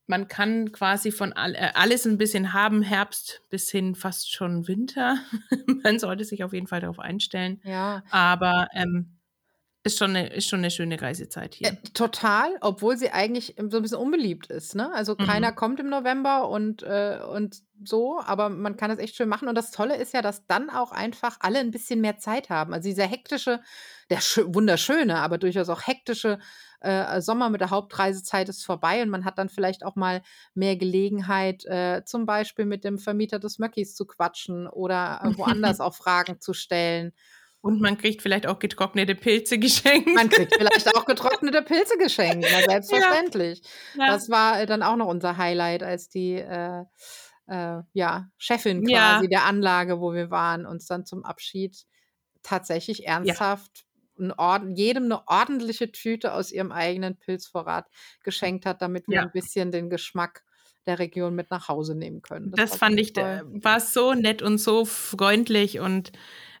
[0.07, 4.67] man kann quasi von all, äh, alles ein bisschen haben, Herbst bis hin fast schon
[4.67, 5.17] Winter.
[5.83, 7.59] man sollte sich auf jeden Fall darauf einstellen.
[7.63, 8.03] Ja.
[8.11, 9.14] Aber ähm,
[9.85, 11.69] ist, schon eine, ist schon eine schöne Reisezeit hier.
[11.69, 14.75] Äh, total, obwohl sie eigentlich so ein bisschen unbeliebt ist.
[14.75, 14.91] Ne?
[14.93, 15.25] Also Mhm.
[15.25, 19.47] keiner kommt im November und, äh, und so, aber man kann das echt schön machen.
[19.47, 22.73] Und das Tolle ist ja, dass dann auch einfach alle ein bisschen mehr Zeit haben.
[22.73, 23.61] Also dieser hektische,
[24.09, 26.39] der schö- wunderschöne, aber durchaus auch hektische
[26.81, 30.21] äh, Sommer mit der Hauptreisezeit ist vorbei und man hat dann vielleicht auch mal
[30.53, 35.95] mehr Gelegenheit, äh, zum Beispiel mit dem Vermieter des Möckis zu quatschen oder woanders auch
[35.95, 37.13] Fragen zu stellen.
[37.65, 40.13] Und man kriegt vielleicht auch getrocknete Pilze geschenkt.
[40.13, 43.63] Man kriegt vielleicht auch getrocknete Pilze geschenkt, na selbstverständlich.
[43.97, 44.05] Ja.
[44.05, 46.83] Das war äh, dann auch noch unser Highlight, als die äh,
[47.47, 49.13] äh, ja, Chefin Ja.
[49.15, 51.87] quasi der Anlage, wo wir waren, uns dann zum Abschied
[52.43, 53.85] tatsächlich ernsthaft
[54.19, 57.87] ein jedem eine ordentliche Tüte aus ihrem eigenen Pilzvorrat
[58.23, 59.21] geschenkt hat, damit wir Ja.
[59.23, 60.43] ein bisschen den Geschmack
[60.85, 62.51] der Region mit nach Hause nehmen können.
[62.55, 66.11] Das, war fand ich, äh, war so nett und so freundlich und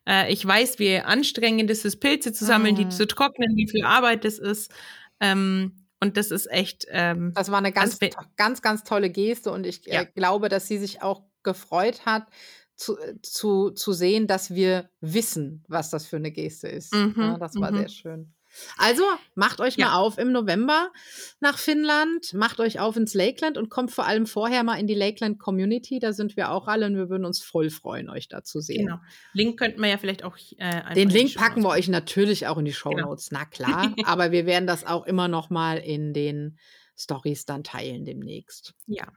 [0.07, 2.89] äh, ich weiß, wie anstrengend es ist, Pilze zu sammeln, die Mhm.
[2.89, 4.71] zu trocknen, wie viel Arbeit das ist.
[5.19, 9.51] Ähm, und das ist echt, ähm, Das war eine ganz, Also, ganz, ganz tolle Geste
[9.51, 10.01] und ich Ja.
[10.01, 12.27] äh, glaube, dass sie sich auch gefreut hat,
[12.75, 16.93] zu, äh, zu, zu sehen, dass wir wissen, was das für eine Geste ist.
[16.93, 17.73] Mhm, ja, das war mhm.
[17.73, 18.34] sehr schön.
[18.77, 19.03] Also
[19.35, 19.87] macht euch Ja.
[19.87, 20.91] mal auf im November
[21.39, 24.93] nach Finnland, macht euch auf ins Lakeland und kommt vor allem vorher mal in die
[24.95, 25.99] Lakeland Community.
[25.99, 28.85] Da sind wir auch alle und wir würden uns voll freuen, euch da zu sehen.
[28.87, 28.99] Genau.
[29.33, 32.65] Link könnten wir ja vielleicht auch äh, Den Link packen wir euch natürlich auch in
[32.65, 33.09] die Show Genau.
[33.09, 33.93] Notes, na klar.
[34.05, 36.57] aber wir werden das auch immer noch mal in den
[36.97, 38.73] Stories dann teilen demnächst.
[38.87, 39.07] Ja.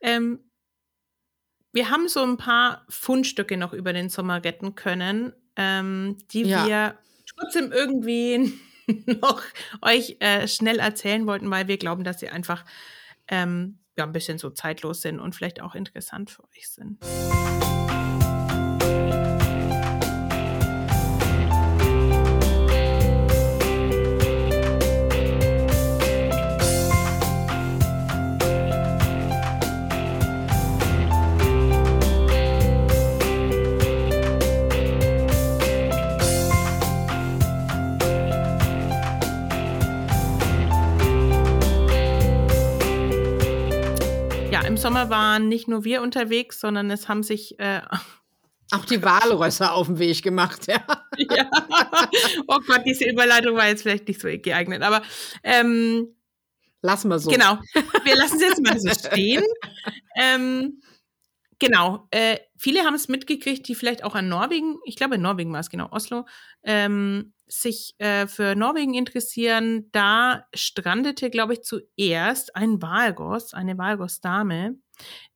[0.00, 0.40] Ähm,
[1.72, 6.66] wir haben so ein paar Fundstücke noch über den Sommer retten können, ähm, die Ja.
[6.66, 6.98] wir
[7.42, 8.52] trotzdem irgendwie
[9.06, 9.42] noch
[9.80, 12.64] euch äh, schnell erzählen wollten, weil wir glauben, dass sie einfach
[13.28, 16.98] ähm, ja, ein bisschen so zeitlos sind und vielleicht auch interessant für euch sind.
[44.92, 47.80] Sommer waren nicht nur wir unterwegs, sondern es haben sich äh,
[48.72, 50.84] Auch die Walrösser auf den Weg gemacht, ja.
[51.16, 51.50] ja.
[52.46, 55.00] Oh Gott, diese Überleitung war jetzt vielleicht nicht so geeignet, aber
[55.44, 56.14] ähm,
[56.82, 57.30] Lassen wir so.
[57.30, 57.58] Genau.
[58.04, 59.44] Wir lassen es jetzt mal so stehen.
[60.16, 60.82] Ähm,
[61.58, 62.08] genau.
[62.10, 65.60] Äh, viele haben es mitgekriegt, die vielleicht auch an Norwegen, ich glaube in Norwegen war
[65.60, 66.26] es genau, Oslo,
[66.64, 69.88] ähm, sich äh, für Norwegen interessieren.
[69.92, 74.76] Da strandete, glaube ich, zuerst ein Walross, eine Walrossdame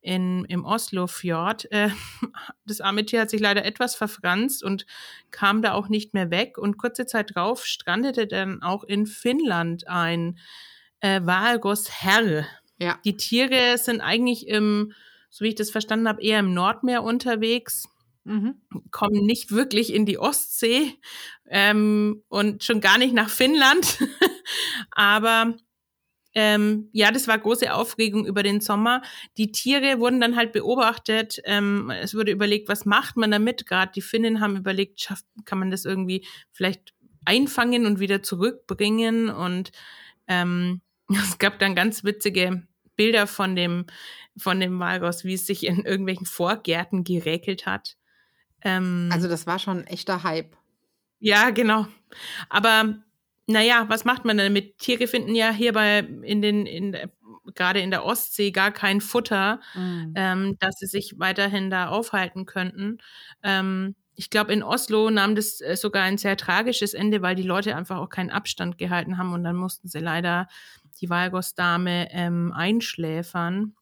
[0.01, 1.71] in, im Oslo-Fjord.
[1.71, 1.89] Äh,
[2.65, 4.85] das arme Tier hat sich leider etwas verfranst und
[5.31, 6.57] kam da auch nicht mehr weg.
[6.57, 10.39] Und kurze Zeit drauf strandete dann auch in Finnland ein
[10.99, 12.45] äh, Walrossherr.
[12.79, 12.99] Ja.
[13.05, 14.93] Die Tiere sind eigentlich im,
[15.29, 17.87] so wie ich das verstanden habe, eher im Nordmeer unterwegs,
[18.27, 18.55] Mhm.
[18.91, 20.93] kommen nicht wirklich in die Ostsee
[21.49, 23.99] ähm, und schon gar nicht nach Finnland.
[24.91, 25.55] Aber
[26.35, 29.01] ähm, ja, das war große Aufregung über den Sommer.
[29.37, 31.41] Die Tiere wurden dann halt beobachtet.
[31.45, 33.65] Ähm, es wurde überlegt, was macht man damit?
[33.65, 36.93] Gerade die Finnen haben überlegt, schafft, kann man das irgendwie vielleicht
[37.25, 39.29] einfangen und wieder zurückbringen?
[39.29, 39.71] Und
[40.27, 42.67] ähm, es gab dann ganz witzige
[42.97, 43.85] Bilder von dem,
[44.37, 47.95] von dem Walross, wie es sich in irgendwelchen Vorgärten geräkelt hat.
[48.63, 50.55] Ähm, Also das war schon ein echter Hype.
[51.19, 51.87] ja, genau.
[52.49, 52.95] Aber
[53.47, 54.77] naja, was macht man damit?
[54.79, 56.95] Tiere finden ja hier bei in den, in
[57.55, 60.13] gerade in der Ostsee gar kein Futter, Mhm.
[60.15, 62.99] ähm, dass sie sich weiterhin da aufhalten könnten.
[63.43, 67.43] Ähm, ich glaube, in Oslo nahm das äh, sogar ein sehr tragisches Ende, weil die
[67.43, 70.47] Leute einfach auch keinen Abstand gehalten haben und dann mussten sie leider
[71.01, 73.75] die Walrossdame ähm, einschläfern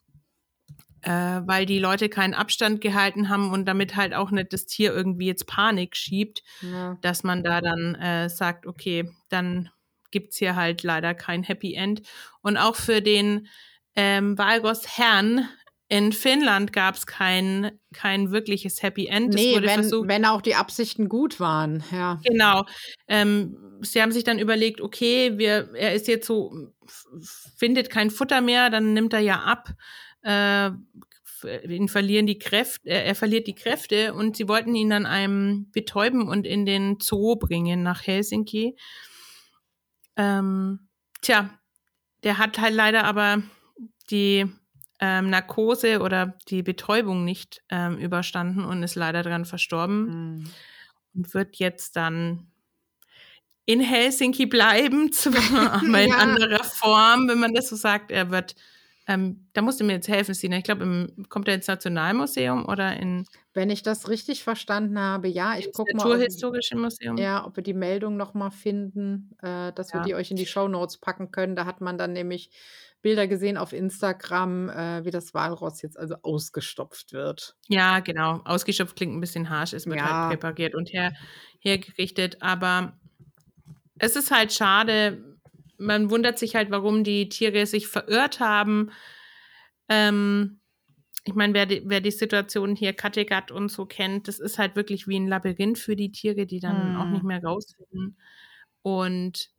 [1.06, 4.91] äh, weil die Leute keinen Abstand gehalten haben und damit halt auch nicht das Tier
[4.93, 6.97] irgendwie jetzt Panik schiebt, Ja.
[7.01, 9.70] dass man da dann äh, sagt, okay, dann
[10.12, 12.01] gibt's hier halt leider kein Happy End.
[12.41, 13.47] Und auch für den
[13.95, 15.47] ähm, Valgos-Herrn
[15.88, 19.36] in Finnland gab's kein, kein wirkliches Happy End.
[19.36, 22.20] Es Nee, wenn, versucht, wenn auch die Absichten gut waren, ja.
[22.24, 22.66] Genau.
[23.08, 26.51] Ähm, sie haben sich dann überlegt, okay, wir, er ist jetzt so,
[27.58, 29.70] findet kein Futter mehr, dann nimmt er ja ab.
[30.26, 30.71] Äh,
[31.69, 35.69] ihn verlieren die Kräfte, er, er verliert die Kräfte und sie wollten ihn dann einem
[35.71, 38.76] betäuben und in den Zoo bringen nach Helsinki.
[40.17, 40.88] Ähm,
[41.21, 41.49] tja,
[42.23, 43.43] der hat halt leider aber
[44.11, 44.45] die
[44.99, 50.05] ähm, Narkose oder die Betäubung nicht ähm, überstanden und ist leider dran verstorben
[50.43, 50.51] Mhm.
[51.15, 52.47] und wird jetzt dann
[53.65, 55.32] in Helsinki bleiben, zwar
[55.84, 56.17] aber in Ja.
[56.17, 58.11] anderer Form, wenn man das so sagt.
[58.11, 58.55] Er wird,
[59.08, 60.58] ähm, da musst du mir jetzt helfen, Sina.
[60.58, 65.58] Ich glaube, kommt er ins Nationalmuseum oder in Wenn ich das richtig verstanden habe, ja,
[65.58, 67.16] ich gucke mal, Naturhistorische Museum?
[67.18, 70.03] ja, ob wir die Meldung noch mal finden, äh, dass wir Ja.
[70.06, 71.56] die euch in die Shownotes packen können.
[71.56, 72.49] Da hat man dann nämlich
[73.01, 77.56] Bilder gesehen auf Instagram, äh, wie das Walross jetzt also ausgestopft wird.
[77.68, 78.41] Ja, genau.
[78.45, 79.74] Ausgeschöpft klingt ein bisschen harsch.
[79.74, 80.28] Es wird Ja.
[80.30, 81.14] halt präpariert und her,
[81.60, 82.41] hergerichtet.
[82.41, 82.97] Aber
[83.99, 85.35] es ist halt schade.
[85.78, 88.91] Man wundert sich halt, warum die Tiere sich verirrt haben.
[89.89, 90.59] Ähm,
[91.26, 94.76] ich meine, wer die, wer die Situation hier Kattegat und so kennt, das ist halt
[94.76, 96.95] wirklich wie ein Labyrinth für die Tiere, die dann Hm.
[96.95, 98.17] auch nicht mehr rausfinden.
[98.84, 99.51] Und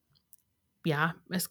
[0.85, 1.51] ja, es,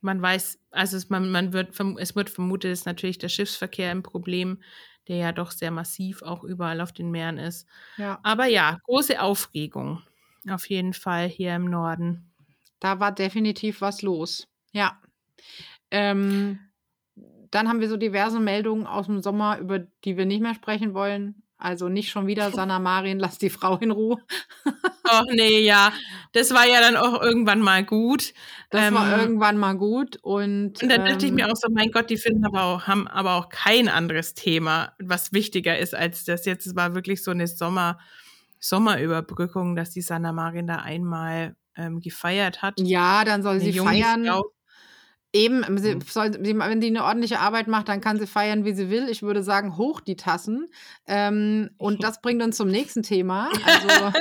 [0.00, 4.02] man weiß, also es, man, man wird, es wird vermutet, ist natürlich der Schiffsverkehr ein
[4.02, 4.62] Problem,
[5.08, 7.66] der ja doch sehr massiv auch überall auf den Meeren ist.
[7.96, 10.02] Ja, Aber ja, große Aufregung
[10.50, 12.33] auf jeden Fall hier im Norden.
[12.80, 14.46] Da war definitiv was los.
[14.72, 15.00] Ja.
[15.90, 16.58] Ähm,
[17.50, 20.92] dann haben wir so diverse Meldungen aus dem Sommer, über die wir nicht mehr sprechen
[20.92, 21.44] wollen.
[21.56, 24.18] Also nicht schon wieder Sanna Marin, lass die Frau in Ruhe.
[25.04, 25.92] Ach nee, ja.
[26.32, 28.34] Das war ja dann auch irgendwann mal gut.
[28.70, 30.16] Das ähm, war irgendwann mal gut.
[30.22, 32.64] Und, und dann ähm, dachte ich mir ähm, auch so, mein Gott, die finden aber
[32.64, 36.66] auch, haben aber auch kein anderes Thema, was wichtiger ist als das jetzt.
[36.66, 37.98] Es war wirklich so eine Sommer,
[38.58, 42.74] Sommerüberbrückung, dass die Sanna Marin da einmal ähm, gefeiert hat.
[42.80, 44.26] Ja, dann soll eine sie feiern.
[44.26, 44.44] Frau.
[45.34, 46.00] Eben, sie mhm.
[46.02, 49.08] soll, wenn die eine ordentliche Arbeit macht, dann kann sie feiern, wie sie will.
[49.08, 50.68] Ich würde sagen, hoch die Tassen.
[51.08, 53.50] Ähm, und das bringt uns zum nächsten Thema.
[53.64, 54.12] Also,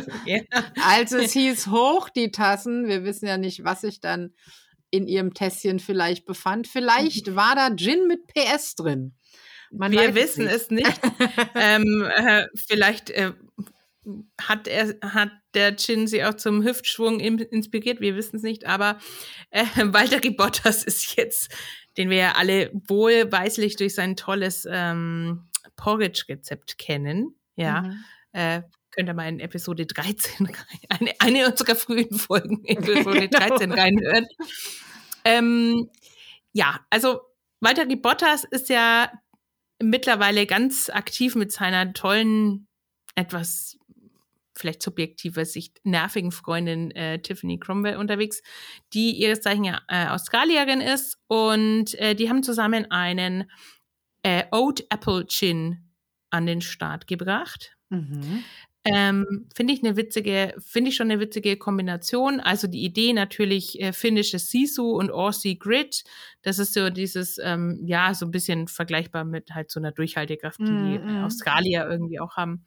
[0.26, 0.40] ja.
[0.84, 2.88] also es hieß hoch die Tassen.
[2.88, 4.34] Wir wissen ja nicht, was sich dann
[4.90, 6.66] in ihrem Tässchen vielleicht befand.
[6.66, 9.14] Vielleicht war da Gin mit PS drin.
[9.70, 10.88] Man Wir wissen es nicht.
[10.88, 11.50] Es nicht.
[11.54, 13.32] ähm, äh, vielleicht äh,
[14.40, 18.98] hat er hat der Chin sie auch zum Hüftschwung inspiriert, wir wissen es nicht, aber
[19.50, 21.54] äh, Walter Bottas ist jetzt,
[21.96, 28.04] den wir ja alle wohlweislich durch sein tolles ähm, Porridge-Rezept kennen, ja, mhm.
[28.32, 30.56] äh, könnt ihr mal in Episode 13 rein,
[30.88, 34.26] eine, eine unserer frühen Folgen, Episode 13 reinhören.
[35.24, 35.90] Ähm,
[36.52, 37.20] ja, also
[37.60, 39.10] Walter Bottas ist ja
[39.82, 42.68] mittlerweile ganz aktiv mit seiner tollen,
[43.14, 43.75] etwas
[44.58, 48.42] vielleicht subjektiver Sicht nervigen Freundin äh, Tiffany Cromwell unterwegs,
[48.92, 53.50] die ihres Zeichen ja äh, Australierin ist und äh, die haben zusammen einen
[54.22, 55.78] äh, Oat Apple Chin
[56.30, 57.76] an den Start gebracht.
[57.90, 58.44] Mhm.
[58.88, 62.38] Ähm, finde ich eine witzige, finde ich schon eine witzige Kombination.
[62.38, 66.04] Also die Idee natürlich äh, finnisches Sisu und Aussie Grid.
[66.42, 70.60] Das ist so dieses, ähm, ja, so ein bisschen vergleichbar mit halt so einer Durchhaltekraft,
[70.60, 71.24] die mm, die mm.
[71.24, 72.64] Australier irgendwie auch haben.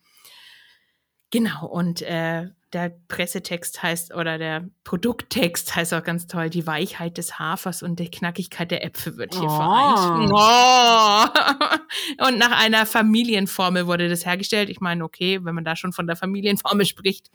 [1.31, 7.17] Genau, und äh, der Pressetext heißt oder der Produkttext heißt auch ganz toll, die Weichheit
[7.17, 9.49] des Hafers und die Knackigkeit der Äpfel wird hier oh.
[9.49, 10.31] vereint.
[12.21, 12.25] Oh.
[12.27, 14.69] Und nach einer Familienformel wurde das hergestellt.
[14.69, 17.31] Ich meine, okay, wenn man da schon von der Familienformel spricht,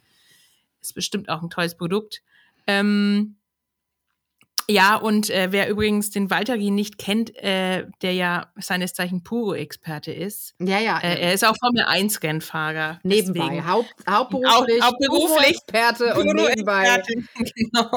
[0.81, 2.21] ist bestimmt auch ein tolles Produkt.
[2.67, 3.35] Ähm,
[4.67, 10.11] ja, und äh, wer übrigens den Walteri nicht kennt, äh, der ja seines Zeichen Puro-Experte
[10.11, 10.55] ist.
[10.59, 10.99] Ja, ja.
[10.99, 12.99] Äh, er ist auch Formel-1-Rennfahrer.
[13.03, 13.63] Nebenbei.
[13.63, 14.81] Haupt, hauptberuflich.
[14.81, 15.49] Haupt, hauptberuflich.
[15.49, 17.03] Experte und nebenbei.
[17.55, 17.89] Genau.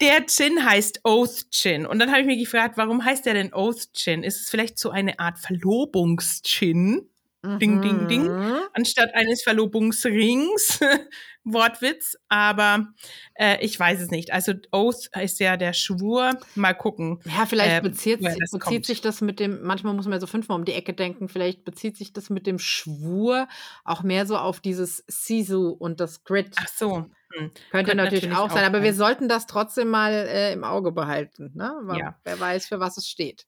[0.00, 1.86] der Chin heißt Oath Chin.
[1.86, 4.22] Und dann habe ich mich gefragt, warum heißt der denn Oath Chin?
[4.22, 7.08] Ist es vielleicht so eine Art Verlobungs-Chin?
[7.42, 8.22] Ding, ding, ding.
[8.24, 8.58] Mhm.
[8.74, 10.80] Anstatt eines Verlobungsrings.
[11.44, 12.88] Wortwitz, aber
[13.34, 14.32] äh, ich weiß es nicht.
[14.32, 16.38] Also Oath ist ja der Schwur.
[16.54, 17.20] Mal gucken.
[17.24, 20.58] Ja, vielleicht äh, bezieht, bezieht sich das mit dem, manchmal muss man ja so fünfmal
[20.58, 23.48] um die Ecke denken, vielleicht bezieht sich das mit dem Schwur
[23.84, 26.54] auch mehr so auf dieses Sisu und das Grid.
[26.56, 26.96] Ach so.
[26.96, 27.10] Hm.
[27.30, 30.92] Könnte, Könnte natürlich, natürlich, auch sein, aber wir sollten das trotzdem mal äh, im Auge
[30.92, 31.72] behalten, ne?
[31.82, 32.18] Weil ja.
[32.24, 33.46] Wer weiß, für was es steht.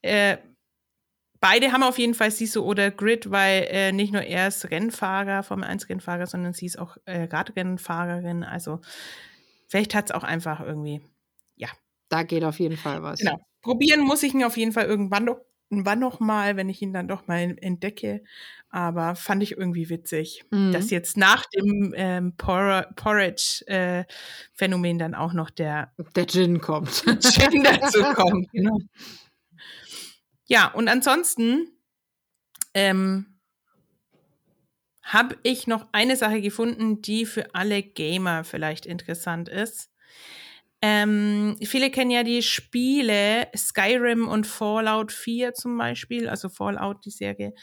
[0.00, 0.38] Äh,
[1.42, 5.42] beide haben auf jeden Fall Sisu oder Grid, weil äh, nicht nur er ist Rennfahrer,
[5.42, 8.44] Formel 1 Rennfahrer, sondern sie ist auch äh, Radrennfahrerin.
[8.44, 8.80] Also
[9.68, 11.02] vielleicht hat es auch einfach irgendwie,
[11.56, 11.68] ja.
[12.08, 13.20] Da geht auf jeden Fall was.
[13.20, 13.38] Genau.
[13.60, 16.92] Probieren muss ich ihn auf jeden Fall irgendwann noch, irgendwann noch mal, wenn ich ihn
[16.92, 18.22] dann doch mal entdecke.
[18.70, 20.70] Aber fand ich irgendwie witzig, mhm.
[20.72, 27.04] dass jetzt nach dem ähm, Por Porridge-Phänomen äh, dann auch noch der, der Gin kommt.
[27.20, 28.78] Gin dazu kommt, genau.
[30.52, 31.66] Ja, und ansonsten
[32.74, 33.38] ähm,
[35.02, 39.90] habe ich noch eine Sache gefunden, die für alle Gamer vielleicht interessant ist.
[40.82, 47.10] Ähm, viele kennen ja die Spiele Skyrim und Fallout 4 zum Beispiel, also Fallout, die
[47.10, 47.54] Serie.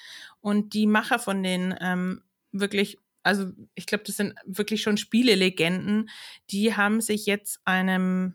[0.42, 6.10] Und die Macher von den ähm, wirklich, also ich glaube, das sind wirklich schon Spielelegenden,
[6.50, 8.34] die haben sich jetzt einem,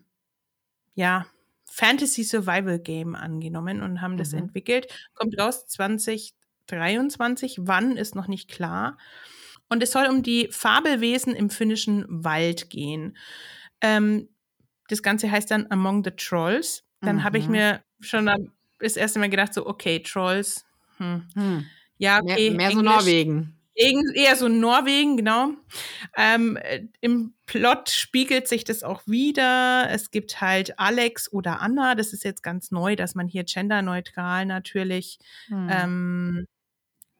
[0.93, 1.25] ja,
[1.75, 4.39] Fantasy Survival Game angenommen und haben das mhm.
[4.39, 4.87] entwickelt.
[5.13, 7.57] Kommt raus 2023.
[7.63, 8.97] Wann ist noch nicht klar.
[9.67, 13.17] Und es soll um die Fabelwesen im finnischen Wald gehen.
[13.81, 14.29] Ähm,
[14.87, 16.85] das Ganze heißt dann Among the Trolls.
[17.01, 17.23] Dann mhm.
[17.25, 20.65] habe ich mir schon das erste Mal gedacht, so, okay, Trolls.
[20.97, 21.27] Hm.
[21.33, 21.65] Hm.
[21.97, 22.51] Ja, okay.
[22.51, 23.54] Mehr, mehr so Norwegen.
[23.75, 25.49] Eher so Norwegen, genau.
[26.15, 26.57] Ähm,
[27.01, 29.89] Im Plot spiegelt sich das auch wieder.
[29.89, 31.95] Es gibt halt Alex oder Anna.
[31.95, 35.69] Das ist jetzt ganz neu, dass man hier genderneutral natürlich hm.
[35.69, 36.45] ähm,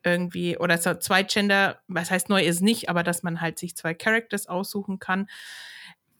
[0.06, 3.76] irgendwie oder so zwei Gender, was heißt neu ist nicht, aber dass man halt sich
[3.76, 5.28] zwei Characters aussuchen kann.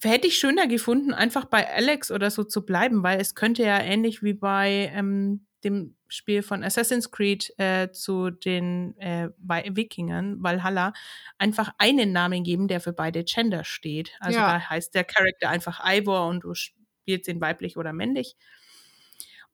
[0.04, 3.80] Hätte ich schöner gefunden, einfach bei Alex oder so zu bleiben, weil es könnte ja
[3.80, 10.94] ähnlich wie bei ähm, dem Spiel von Assassin's Creed äh, zu den äh, Wikingern, Valhalla,
[11.38, 14.12] einfach einen Namen geben, der für beide Gender steht.
[14.20, 14.54] Also ja.
[14.54, 18.36] da heißt der Charakter einfach Ivor und du spielst ihn weiblich oder männlich.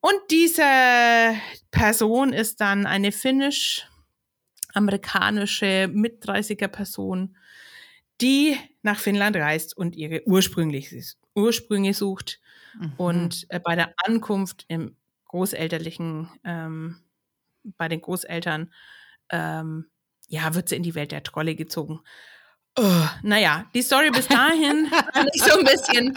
[0.01, 1.35] Und diese
[1.69, 7.37] Person ist dann eine finnisch-amerikanische Mit-30er Person,
[8.19, 11.03] die nach Finnland reist und ihre ursprüngliche
[11.35, 12.39] Ursprünge sucht.
[12.79, 12.93] Mhm.
[12.97, 14.95] Und äh, bei der Ankunft im
[15.31, 16.97] großelterlichen, ähm,
[17.63, 18.71] bei den Großeltern,
[19.31, 19.85] ähm,
[20.27, 22.01] ja, wird sie in die Welt der Trolle gezogen.
[22.77, 26.13] Oh, naja, die Story bis dahin fand ich so ein bisschen,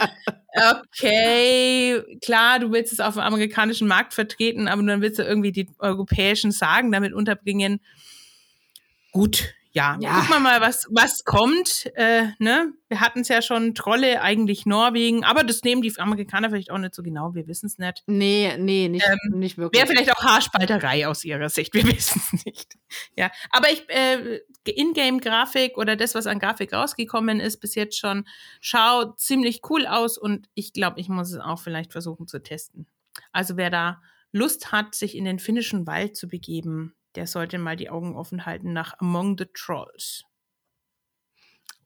[0.71, 5.51] okay, klar, du willst es auf dem amerikanischen Markt vertreten, aber dann willst du irgendwie
[5.51, 7.79] die europäischen Sagen damit unterbringen.
[9.11, 10.13] Gut, ja, ja.
[10.13, 11.91] gucken wir mal, was, was kommt.
[11.95, 12.71] Äh, ne?
[12.87, 16.77] Wir hatten es ja schon, Trolle, eigentlich Norwegen, aber das nehmen die Amerikaner vielleicht auch
[16.77, 18.01] nicht so genau, wir wissen es nicht.
[18.07, 19.81] Nee, nee, nicht, ähm, nicht wirklich.
[19.81, 22.77] Wäre vielleicht auch Haarspalterei aus ihrer Sicht, wir wissen es nicht.
[23.17, 28.25] Ja, aber ich, äh, Ingame-Grafik oder das, was an Grafik rausgekommen ist, bis jetzt schon,
[28.61, 32.87] schaut ziemlich cool aus und ich glaube, ich muss es auch vielleicht versuchen zu testen.
[33.33, 34.01] Also wer da
[34.31, 38.45] Lust hat, sich in den finnischen Wald zu begeben, der sollte mal die Augen offen
[38.45, 40.23] halten nach Among the Trolls.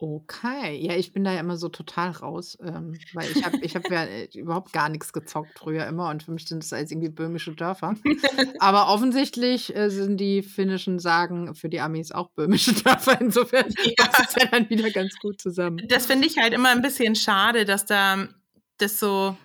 [0.01, 3.75] Okay, ja, ich bin da ja immer so total raus, ähm, weil ich habe ich
[3.75, 6.91] hab ja äh, überhaupt gar nichts gezockt früher immer und für mich sind das als
[6.91, 7.95] irgendwie böhmische Dörfer.
[8.59, 13.19] Aber offensichtlich äh, sind die finnischen Sagen für die Amis auch böhmische Dörfer.
[13.19, 14.05] Insofern ja.
[14.05, 15.86] passt es ja dann wieder ganz gut zusammen.
[15.89, 18.30] Das finde ich halt immer ein bisschen schade, dass da
[18.77, 19.36] das so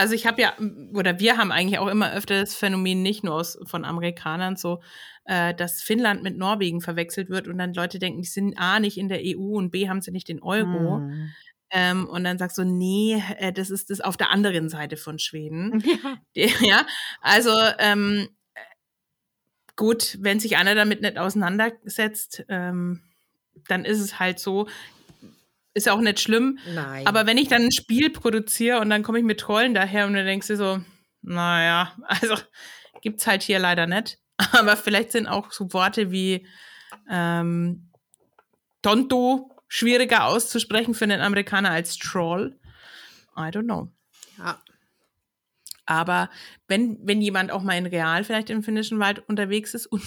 [0.00, 0.54] also ich habe ja,
[0.94, 4.80] oder wir haben eigentlich auch immer öfter das Phänomen nicht nur aus, von Amerikanern so,
[5.26, 8.96] äh, dass Finnland mit Norwegen verwechselt wird und dann Leute denken, die sind A nicht
[8.96, 11.00] in der EU und B haben sie nicht den Euro.
[11.00, 11.30] Hm.
[11.70, 15.18] Ähm, und dann sagst du, nee, äh, das ist das auf der anderen Seite von
[15.18, 15.84] Schweden.
[16.34, 16.86] Ja, ja
[17.20, 18.26] also ähm,
[19.76, 23.02] gut, wenn sich einer damit nicht auseinandersetzt, ähm,
[23.68, 24.66] dann ist es halt so.
[25.72, 26.58] Ist ja auch nicht schlimm.
[26.74, 27.06] Nein.
[27.06, 30.14] Aber wenn ich dann ein Spiel produziere und dann komme ich mit Trollen daher und
[30.14, 30.80] dann denkst du so,
[31.22, 32.34] naja, also
[33.02, 34.18] gibt's halt hier leider nicht.
[34.52, 36.46] Aber vielleicht sind auch so Worte wie
[37.08, 37.90] ähm,
[38.82, 42.58] Tonto schwieriger auszusprechen für einen Amerikaner als Troll.
[43.36, 43.92] I don't know.
[44.38, 44.60] Ja.
[45.86, 46.30] Aber
[46.66, 50.02] wenn, wenn jemand auch mal in Real vielleicht im finnischen Wald unterwegs ist und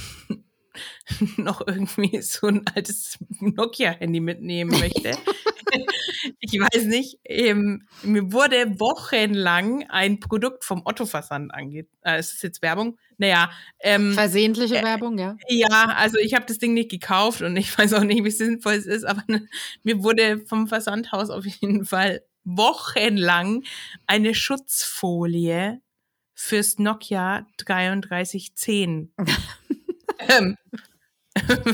[1.38, 5.18] noch irgendwie so ein altes Nokia-Handy mitnehmen möchte.
[6.40, 11.88] Ich weiß nicht, ähm, mir wurde wochenlang ein Produkt vom Otto-Versand angeht.
[12.02, 12.98] Äh, ist das jetzt Werbung?
[13.18, 13.52] Naja.
[13.80, 15.38] Ähm, Versehentliche äh, Werbung, ja?
[15.48, 18.74] Ja, also ich habe das Ding nicht gekauft und ich weiß auch nicht, wie sinnvoll
[18.74, 19.48] es ist, aber ne,
[19.84, 23.64] mir wurde vom Versandhaus auf jeden Fall wochenlang
[24.08, 25.82] eine Schutzfolie
[26.34, 29.14] fürs Nokia 3310
[30.28, 30.58] ähm,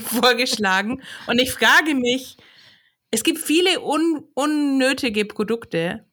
[0.03, 1.01] vorgeschlagen.
[1.27, 2.37] Und ich frage mich,
[3.11, 6.05] es gibt viele un unnötige Produkte,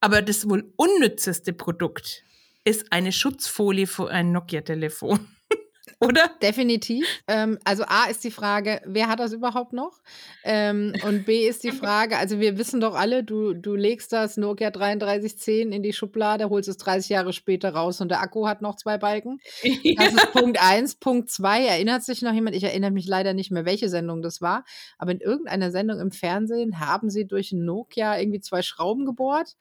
[0.00, 2.24] aber das wohl unnützeste Produkt
[2.64, 5.26] ist eine Schutzfolie für ein Nokia-Telefon.
[6.00, 6.30] Oder?
[6.42, 7.06] Definitiv.
[7.28, 10.00] Ähm, also A ist die Frage, wer hat das überhaupt noch?
[10.44, 14.36] Ähm, und B ist die Frage, also wir wissen doch alle, du, du legst das
[14.36, 18.62] Nokia 3310 in die Schublade, holst es 30 Jahre später raus und der Akku hat
[18.62, 19.38] noch zwei Balken.
[19.96, 20.94] Das ist Punkt eins.
[20.94, 24.40] Punkt zwei, erinnert sich noch jemand, ich erinnere mich leider nicht mehr, welche Sendung das
[24.40, 24.64] war,
[24.98, 29.56] aber in irgendeiner Sendung im Fernsehen haben sie durch Nokia irgendwie zwei Schrauben gebohrt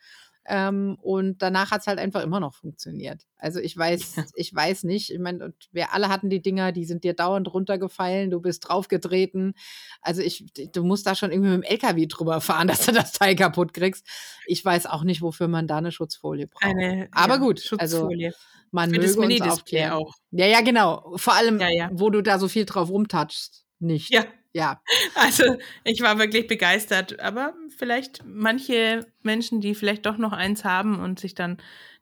[0.46, 3.28] ähm, und danach hat es halt einfach immer noch funktioniert.
[3.38, 4.26] Also ich weiß, ja.
[4.36, 5.12] ich weiß nicht.
[5.12, 9.54] Ich meine, wir alle hatten die Dinger, die sind dir dauernd runtergefallen, du bist draufgetreten.
[10.02, 13.12] Also ich, du musst da schon irgendwie mit dem LKW drüber fahren, dass du das
[13.12, 14.08] Teil kaputt kriegst.
[14.46, 16.64] Ich weiß auch nicht, wofür man da eine Schutzfolie braucht.
[16.64, 18.28] Eine, Aber ja, gut, also Schutzfolie.
[18.28, 18.38] Also
[18.72, 19.92] man Für möge uns aufklären.
[19.92, 20.16] Auch.
[20.32, 21.14] Ja, ja, genau.
[21.18, 24.10] Vor allem, ja, wo du da so viel drauf rumtatschst, nicht.
[24.10, 24.82] Ja, ja.
[25.16, 27.20] Also ich war wirklich begeistert.
[27.20, 31.58] Aber vielleicht manche Menschen, die vielleicht doch noch eins haben und sich dann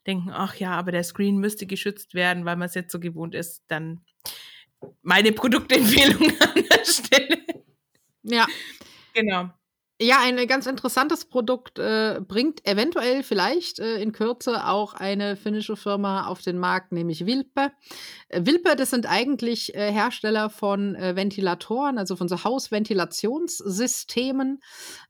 [0.06, 3.34] denken, ach ja, aber der Screen müsste geschützt werden, weil man es jetzt so gewohnt
[3.34, 4.02] ist, dann
[5.04, 7.38] meine Produktempfehlung an der Stelle.
[8.24, 8.46] Ja.
[9.14, 9.52] Genau.
[10.02, 15.76] Ja, ein ganz interessantes Produkt äh, bringt eventuell vielleicht äh, in Kürze auch eine finnische
[15.76, 17.74] Firma auf den Markt, nämlich Wilpe.
[18.30, 24.62] Äh, Wilpe, das sind eigentlich äh, Hersteller von äh, Ventilatoren, also von so Hausventilationssystemen.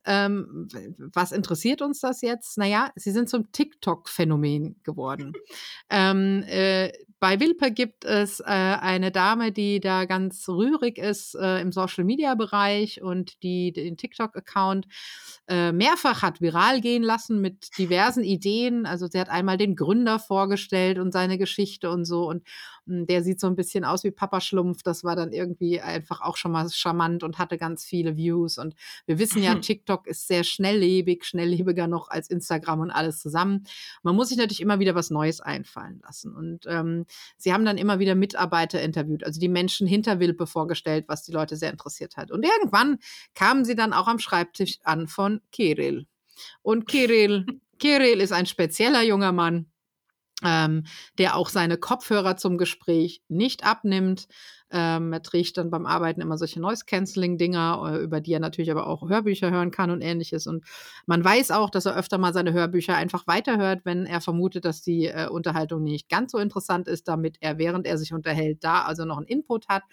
[0.05, 0.67] Ähm,
[1.13, 2.57] was interessiert uns das jetzt?
[2.57, 5.33] Naja, sie sind zum TikTok-Phänomen geworden.
[5.91, 11.59] ähm, äh, bei Wilpe gibt es äh, eine Dame, die da ganz rührig ist äh,
[11.59, 13.97] im Social-Media-Bereich und die den
[14.83, 18.85] TikTok-Account äh, mehrfach hat viral gehen lassen mit diversen Ideen.
[18.85, 22.29] Also sie hat einmal den Gründer vorgestellt und seine Geschichte und so.
[22.29, 22.43] Und
[22.89, 24.83] der sieht so ein bisschen aus wie Papa Schlumpf.
[24.83, 28.57] Das war dann irgendwie einfach auch schon mal charmant und hatte ganz viele Views.
[28.57, 28.75] Und
[29.05, 33.65] wir wissen ja, TikTok ist sehr schnelllebig, schnelllebiger noch als Instagram und alles zusammen.
[34.03, 36.35] Man muss sich natürlich immer wieder was Neues einfallen lassen.
[36.35, 37.05] Und ähm,
[37.37, 41.31] sie haben dann immer wieder Mitarbeiter interviewt, also die Menschen hinter Wilpe vorgestellt, was die
[41.31, 42.31] Leute sehr interessiert hat.
[42.31, 42.99] Und irgendwann
[43.35, 46.07] kamen sie dann auch am Schreibtisch an von Kirill.
[46.61, 47.45] Und Kirill,
[47.79, 49.71] Kirill ist ein spezieller junger Mann,
[50.43, 50.85] ähm,
[51.17, 54.27] der auch seine Kopfhörer zum Gespräch nicht abnimmt.
[54.71, 58.87] Ähm, er trägt dann beim Arbeiten immer solche Noise-Canceling-Dinger, äh, über die er natürlich aber
[58.87, 60.45] auch Hörbücher hören kann und ähnliches.
[60.47, 60.63] Und
[61.07, 64.81] man weiß auch, dass er öfter mal seine Hörbücher einfach weiterhört, wenn er vermutet, dass
[64.81, 68.83] die äh, Unterhaltung nicht ganz so interessant ist, damit er, während er sich unterhält, da
[68.83, 69.83] also noch einen Input hat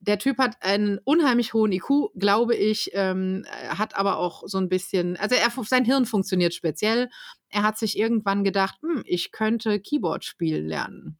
[0.00, 4.68] der Typ hat einen unheimlich hohen IQ, glaube ich, ähm, hat aber auch so ein
[4.68, 7.08] bisschen, also er, sein Hirn funktioniert speziell.
[7.56, 11.16] Er hat sich irgendwann gedacht, hm, ich könnte Keyboard spielen lernen.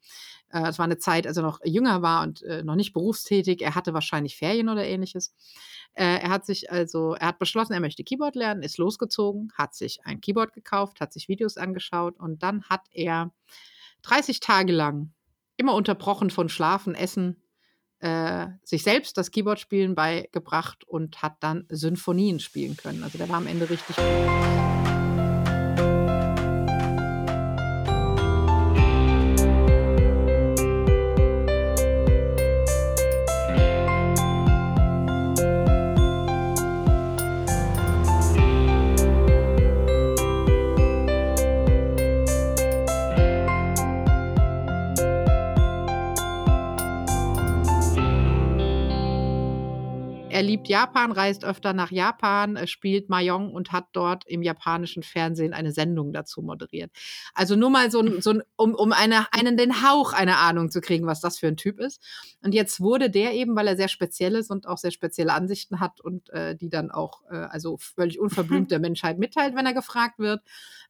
[0.50, 3.62] Äh, das war eine Zeit, als er noch jünger war und äh, noch nicht berufstätig.
[3.62, 5.34] Er hatte wahrscheinlich Ferien oder ähnliches.
[5.94, 9.74] Äh, er hat sich also, er hat beschlossen, er möchte Keyboard lernen, ist losgezogen, hat
[9.74, 13.32] sich ein Keyboard gekauft, hat sich Videos angeschaut und dann hat er
[14.02, 15.14] 30 Tage lang
[15.56, 17.42] immer unterbrochen von Schlafen, Essen,
[18.00, 23.02] äh, sich selbst das Keyboard-Spielen beigebracht und hat dann Symphonien spielen können.
[23.04, 24.75] Also der war am Ende richtig gut.
[50.76, 56.12] Japan, reist öfter nach Japan, spielt Mahjong und hat dort im japanischen Fernsehen eine Sendung
[56.12, 56.90] dazu moderiert.
[57.32, 60.70] Also nur mal so, ein, so ein, um, um eine, einen den Hauch einer Ahnung
[60.70, 62.02] zu kriegen, was das für ein Typ ist.
[62.42, 65.80] Und jetzt wurde der eben, weil er sehr speziell ist und auch sehr spezielle Ansichten
[65.80, 69.72] hat und äh, die dann auch äh, also völlig unverblümt der Menschheit mitteilt, wenn er
[69.72, 70.42] gefragt wird,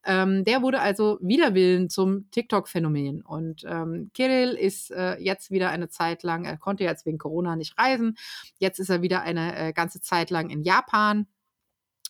[0.04, 3.22] ähm, der wurde also widerwillen zum TikTok-Phänomen.
[3.22, 7.56] Und ähm, Kirill ist äh, jetzt wieder eine Zeit lang, er konnte jetzt wegen Corona
[7.56, 8.16] nicht reisen.
[8.58, 11.28] Jetzt ist er wieder eine äh, ganze Zeit lang in Japan.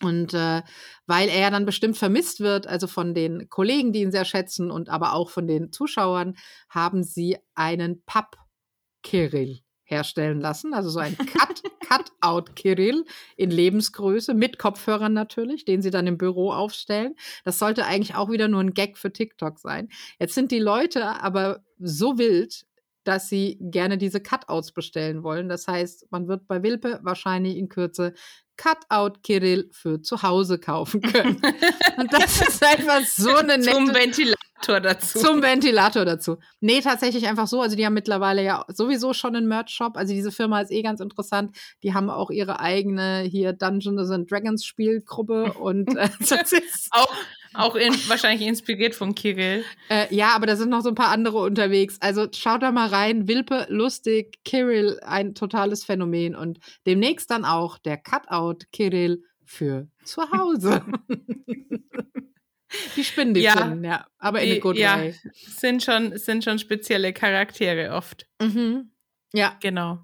[0.03, 0.63] Und äh,
[1.07, 4.89] weil er dann bestimmt vermisst wird, also von den Kollegen, die ihn sehr schätzen und
[4.89, 6.37] aber auch von den Zuschauern,
[6.69, 10.75] haben sie einen Papp-Kirill herstellen lassen.
[10.75, 13.05] Also so ein Cut, Cut-out Kirill
[13.37, 17.15] in Lebensgröße mit Kopfhörern natürlich, den sie dann im Büro aufstellen.
[17.45, 19.89] Das sollte eigentlich auch wieder nur ein Gag für TikTok sein.
[20.19, 22.67] Jetzt sind die Leute aber so wild,
[23.07, 25.49] dass sie gerne diese Cutouts bestellen wollen.
[25.49, 28.15] Das heißt, man wird bei Wilpe wahrscheinlich in Kürze
[28.57, 31.41] Cutout Kirill für zu Hause kaufen können.
[31.99, 33.73] Und das ist einfach so eine nette...
[33.73, 35.19] Zum Ventilator dazu.
[35.19, 36.39] Zum Ventilator dazu.
[36.61, 37.61] Nee, tatsächlich einfach so.
[37.61, 39.97] Also die haben mittlerweile ja sowieso schon einen Merch-Shop.
[39.97, 41.57] Also diese Firma ist eh ganz interessant.
[41.83, 47.13] Die haben auch ihre eigene hier Dungeons and Dragons Spielgruppe und äh, das ist auch
[47.59, 49.65] auch in, wahrscheinlich inspiriert von Kirill.
[49.89, 51.97] Äh, ja, aber da sind noch so ein paar andere unterwegs.
[52.01, 53.29] Also schaut da mal rein.
[53.29, 56.35] Wilpe, lustig, Kirill, ein totales Phänomen.
[56.35, 60.85] Und demnächst dann auch der Cutout Kirill für zu Hause.
[62.97, 64.07] die spinnen die Ja, ja.
[64.19, 65.15] Aber in a Die- good ja, way.
[65.35, 68.27] sind schon, sind schon spezielle Charaktere oft.
[68.43, 68.91] Mhm.
[69.33, 69.57] Ja.
[69.61, 69.99] Genau.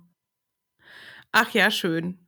[1.33, 2.19] Ach ja, schön.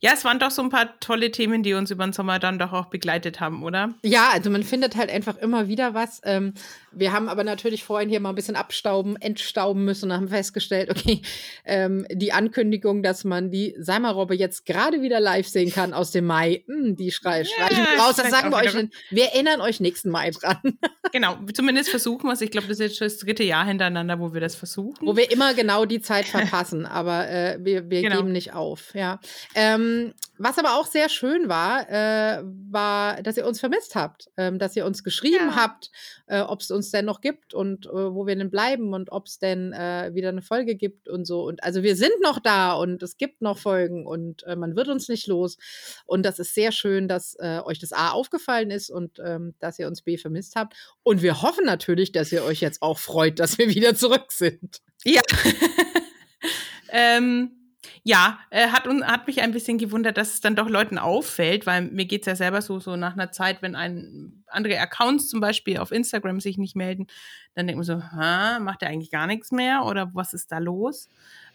[0.00, 2.58] Ja, es waren doch so ein paar tolle Themen, die uns über den Sommer dann
[2.58, 3.94] doch auch begleitet haben, oder?
[4.02, 6.20] Ja, also man findet halt einfach immer wieder was.
[6.24, 6.54] Ähm,
[6.98, 10.90] wir haben aber natürlich vorhin hier mal ein bisschen abstauben, entstauben müssen und haben festgestellt,
[10.90, 11.22] okay,
[11.64, 16.26] ähm, die Ankündigung, dass man die Seimerrobbe jetzt gerade wieder live sehen kann aus dem
[16.26, 18.16] Mai, mh, die schrei streichen wir raus.
[18.16, 18.74] Das sagen wir euch.
[18.74, 20.58] in- Wir erinnern euch nächsten Mai dran,
[21.12, 22.40] Genau, zumindest versuchen wir es.
[22.42, 25.06] Ich glaube, das ist jetzt schon das dritte Jahr hintereinander, wo wir das versuchen.
[25.06, 28.16] wo wir immer genau die Zeit verpassen, aber äh, wir, wir Genau.
[28.18, 28.94] geben nicht auf.
[28.94, 29.18] Ja.
[29.54, 34.58] Ähm, was aber auch sehr schön war, äh, war, dass ihr uns vermisst habt, ähm,
[34.58, 35.56] dass ihr uns geschrieben Ja.
[35.56, 35.90] habt,
[36.26, 39.26] äh, ob es uns denn noch gibt und äh, wo wir denn bleiben und ob
[39.26, 41.42] es denn äh, wieder eine Folge gibt und so.
[41.44, 44.88] Und also wir sind noch da und es gibt noch Folgen und äh, man wird
[44.88, 45.58] uns nicht los.
[46.06, 49.78] Und das ist sehr schön, dass äh, euch das A aufgefallen ist und ähm, dass
[49.78, 50.74] ihr uns B vermisst habt.
[51.02, 54.80] Und wir hoffen natürlich, dass ihr euch jetzt auch freut, dass wir wieder zurück sind.
[55.04, 55.22] Ja.
[56.90, 57.57] ähm,
[58.02, 61.82] ja, äh, hat, hat mich ein bisschen gewundert, dass es dann doch Leuten auffällt, weil
[61.82, 65.78] mir geht's ja selber so, so nach einer Zeit, wenn ein, andere Accounts zum Beispiel
[65.78, 67.06] auf Instagram sich nicht melden,
[67.54, 70.58] dann denkt man so, ha, macht er eigentlich gar nichts mehr oder was ist da
[70.58, 71.08] los?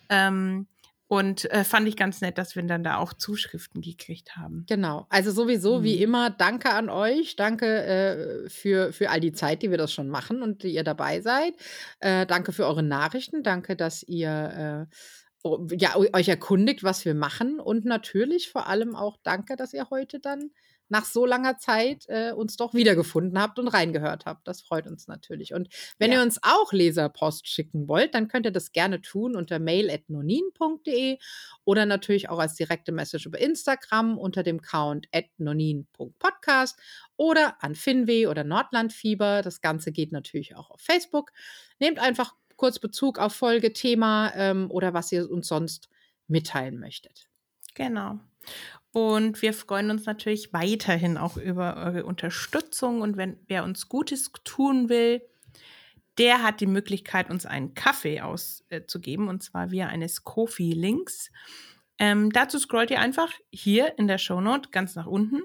[0.09, 0.67] Ähm,
[1.07, 4.65] und äh, fand ich ganz nett, dass wir dann da auch Zuschriften gekriegt haben.
[4.67, 5.05] Genau.
[5.09, 6.01] Also sowieso wie Mhm.
[6.01, 7.35] immer, danke an euch.
[7.35, 10.83] Danke äh, für, für all die Zeit, die wir das schon machen und die ihr
[10.83, 11.53] dabei seid.
[11.99, 13.43] Äh, danke für eure Nachrichten.
[13.43, 14.95] Danke, dass ihr äh,
[15.77, 17.59] ja, eu- euch erkundigt, was wir machen.
[17.59, 20.51] Und natürlich vor allem auch danke, dass ihr heute dann
[20.89, 24.47] nach so langer Zeit äh, uns doch wiedergefunden habt und reingehört habt.
[24.47, 25.53] Das freut uns natürlich.
[25.53, 26.19] Und wenn ja.
[26.19, 31.17] ihr uns auch Leserpost schicken wollt, dann könnt ihr das gerne tun unter mail.nonin.de
[31.65, 36.79] oder natürlich auch als direkte Message über Instagram unter dem Account nonin.podcast
[37.15, 39.41] oder an Finweh oder Nordlandfieber.
[39.41, 41.31] Das Ganze geht natürlich auch auf Facebook.
[41.79, 45.89] Nehmt einfach kurz Bezug auf Folge, Thema ähm, oder was ihr uns sonst
[46.29, 47.27] mitteilen möchtet.
[47.75, 48.21] Genau.
[48.93, 53.01] Und wir freuen uns natürlich weiterhin auch über eure Unterstützung.
[53.01, 55.21] Und wenn wer uns Gutes tun will,
[56.17, 61.31] der hat die Möglichkeit, uns einen Kaffee auszugeben, äh, und zwar via eines Kofi-Links.
[61.99, 65.41] Ähm, dazu scrollt ihr einfach hier in der Shownote ganz nach unten.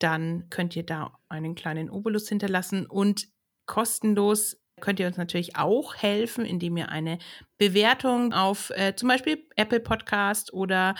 [0.00, 3.26] Dann könnt ihr da einen kleinen Obolus hinterlassen und
[3.64, 7.18] kostenlos könnt ihr uns natürlich auch helfen, indem ihr eine
[7.58, 10.94] Bewertung auf äh, zum Beispiel Apple Podcast oder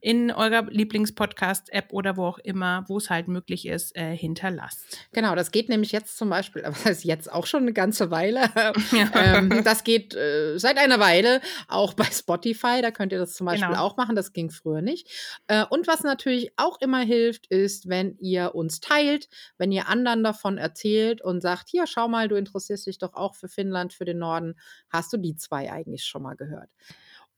[0.00, 4.98] in eurer Lieblingspodcast-App oder wo auch immer, wo es halt möglich ist, äh, hinterlasst.
[5.12, 8.50] Genau, das geht nämlich jetzt zum Beispiel, was heißt jetzt auch schon eine ganze Weile.
[9.14, 13.46] ähm, das geht äh, seit einer Weile auch bei Spotify, da könnt ihr das zum
[13.46, 13.80] Beispiel genau.
[13.80, 15.08] auch machen, das ging früher nicht.
[15.46, 20.24] Äh, und was natürlich auch immer hilft, ist, wenn ihr uns teilt, wenn ihr anderen
[20.24, 24.04] davon erzählt und sagt, hier, schau mal, du interessierst dich doch auch für Finnland, für
[24.04, 26.70] den Norden, hast du die zwei eigentlich schon mal gehört.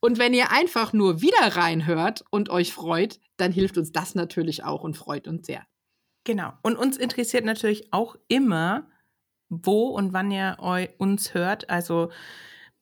[0.01, 4.63] Und wenn ihr einfach nur wieder reinhört und euch freut, dann hilft uns das natürlich
[4.63, 5.67] auch und freut uns sehr.
[6.25, 6.53] Genau.
[6.63, 8.89] Und uns interessiert natürlich auch immer,
[9.49, 10.57] wo und wann ihr
[10.99, 11.71] uns hört.
[11.71, 12.11] Also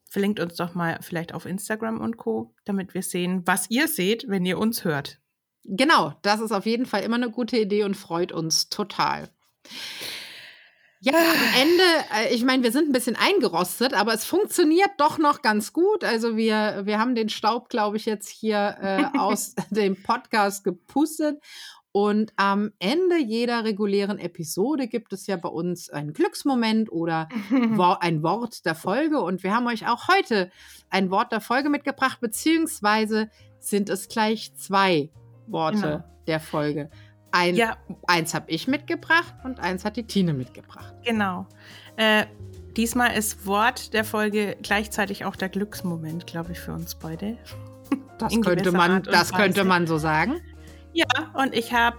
[0.08, 4.28] verlinkt uns doch mal vielleicht auf Instagram und Co., damit wir sehen, was ihr seht,
[4.28, 5.20] wenn ihr uns hört.
[5.64, 9.28] Genau, das ist auf jeden Fall immer eine gute Idee und freut uns total.
[11.04, 11.82] Ja, am Ende,
[12.16, 16.04] äh, ich meine, wir sind ein bisschen eingerostet, aber es funktioniert doch noch ganz gut.
[16.04, 21.42] Also wir, wir haben den Staub, glaube ich, jetzt hier äh, aus dem Podcast gepustet.
[21.90, 27.28] Und am Ende jeder regulären Episode gibt es ja bei uns einen Glücksmoment oder
[28.00, 29.20] ein Wort der Folge.
[29.20, 30.52] Und wir haben euch auch heute
[30.88, 33.28] ein Wort der Folge mitgebracht, beziehungsweise
[33.58, 35.10] sind es gleich zwei
[35.48, 36.04] Worte genau.
[36.28, 36.90] der Folge.
[37.32, 37.76] Ein, ja.
[38.06, 40.94] Eins habe ich mitgebracht und eins hat die Tine mitgebracht.
[41.02, 41.46] Genau.
[41.96, 42.26] Äh,
[42.76, 47.38] diesmal ist Wort der Folge gleichzeitig auch der Glücksmoment, glaube ich, für uns beide.
[48.18, 50.40] Das, könnte man, das könnte man so sagen.
[50.92, 51.96] Ja, und ich habe.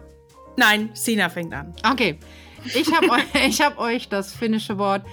[0.55, 1.73] Nein, Sina fängt an.
[1.91, 2.19] Okay.
[2.65, 5.03] Ich habe euch, hab euch das finnische Wort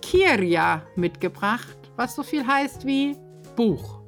[0.00, 3.16] Kirja mitgebracht, was so viel heißt wie
[3.56, 3.99] Buch.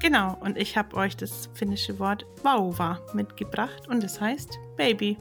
[0.00, 5.18] Genau, und ich habe euch das finnische Wort Vauva mitgebracht und es das heißt Baby.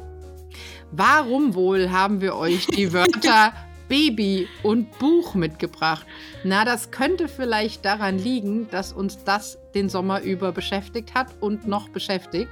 [0.91, 3.53] Warum wohl haben wir euch die Wörter
[3.89, 6.05] Baby und Buch mitgebracht?
[6.45, 11.67] Na, das könnte vielleicht daran liegen, dass uns das den Sommer über beschäftigt hat und
[11.67, 12.49] noch beschäftigt.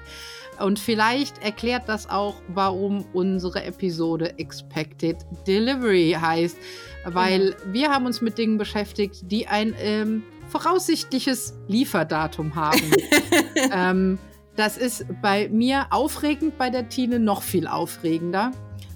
[0.59, 6.57] Und vielleicht erklärt das auch, warum unsere Episode Expected Delivery heißt.
[7.05, 7.73] Weil mhm.
[7.73, 12.91] wir haben uns mit Dingen beschäftigt, die ein ähm, voraussichtliches Lieferdatum haben.
[13.71, 14.19] ähm,
[14.55, 18.51] das ist bei mir aufregend, bei der Tine noch viel aufregender.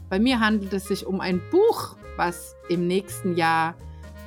[0.09, 3.75] Bei mir handelt es sich um ein Buch, was im nächsten Jahr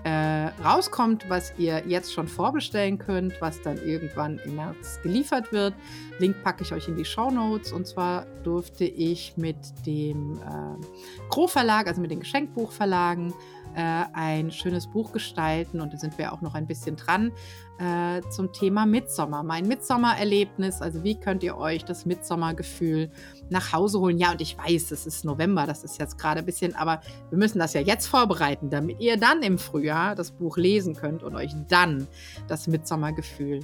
[0.04, 5.74] äh, rauskommt, was ihr jetzt schon vorbestellen könnt, was dann irgendwann im März geliefert wird.
[6.18, 7.72] Link packe ich euch in die Show Notes.
[7.72, 9.56] Und zwar durfte ich mit
[9.86, 13.32] dem äh, Gro Verlag, also mit den Geschenkbuchverlagen,
[13.74, 17.32] äh, ein schönes Buch gestalten und da sind wir auch noch ein bisschen dran
[17.78, 19.42] äh, zum Thema Mitsommer.
[19.42, 23.10] Mein Mitsommererlebnis, also wie könnt ihr euch das Mitsommergefühl
[23.50, 24.18] nach Hause holen?
[24.18, 27.00] Ja, und ich weiß, es ist November, das ist jetzt gerade ein bisschen, aber
[27.30, 31.22] wir müssen das ja jetzt vorbereiten, damit ihr dann im Frühjahr das Buch lesen könnt
[31.22, 32.06] und euch dann
[32.46, 33.60] das Mitsommergefühl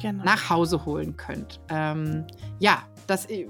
[0.00, 0.24] genau.
[0.24, 1.60] nach Hause holen könnt.
[1.68, 2.26] Ähm,
[2.58, 3.46] ja, das äh,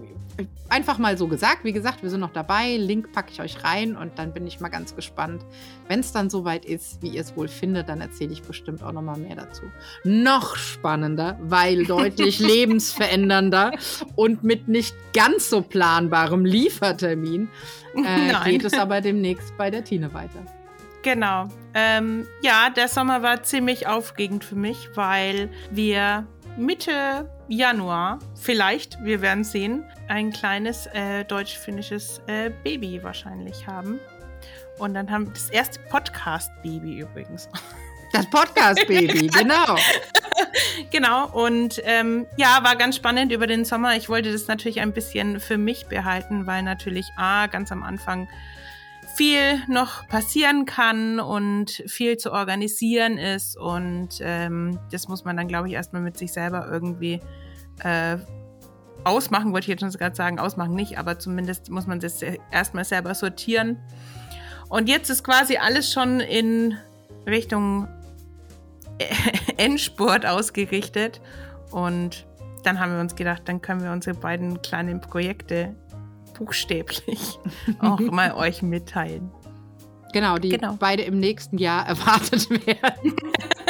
[0.69, 1.65] einfach mal so gesagt.
[1.65, 2.77] Wie gesagt, wir sind noch dabei.
[2.77, 5.45] Link packe ich euch rein und dann bin ich mal ganz gespannt.
[5.89, 8.93] Wenn es dann soweit ist, wie ihr es wohl findet, dann erzähle ich bestimmt auch
[8.93, 9.63] noch mal mehr dazu.
[10.05, 13.73] Noch spannender, weil deutlich lebensverändernder
[14.15, 17.49] und mit nicht ganz so planbarem Liefertermin
[17.95, 20.45] äh, geht es aber demnächst bei der Tine weiter.
[21.07, 21.49] Genau.
[21.73, 26.27] Ähm, ja, der Sommer war ziemlich aufregend für mich, weil wir
[26.57, 34.01] Mitte Januar, vielleicht, wir werden sehen, ein kleines äh, deutsch-finnisches äh, Baby wahrscheinlich haben.
[34.79, 37.49] Und dann haben das erste Podcast-Baby übrigens.
[38.13, 39.77] Das Podcast-Baby, genau.
[40.91, 43.97] genau, und ähm, ja, war ganz spannend über den Sommer.
[43.97, 48.29] Ich wollte das natürlich ein bisschen für mich behalten, weil natürlich A, ganz am Anfang
[49.17, 53.57] viel noch passieren kann und viel zu organisieren ist.
[53.57, 57.21] Und ähm, das muss man dann, glaube ich, erstmal mit sich selber irgendwie
[57.83, 58.19] äh,
[59.05, 63.15] ausmachen, wollte ich jetzt gerade sagen, ausmachen nicht, aber zumindest muss man das erstmal selber
[63.15, 63.79] sortieren.
[64.69, 66.77] Und jetzt ist quasi alles schon in
[67.27, 67.89] Richtung
[69.57, 71.21] Endspurt ausgerichtet.
[71.71, 72.27] Und
[72.65, 75.75] dann haben wir uns gedacht, dann können wir unsere beiden kleinen Projekte
[76.39, 77.39] buchstäblich
[77.81, 79.31] auch mal euch mitteilen.
[80.13, 80.77] Genau, die genau.
[80.79, 83.17] beide im nächsten Jahr erwartet werden.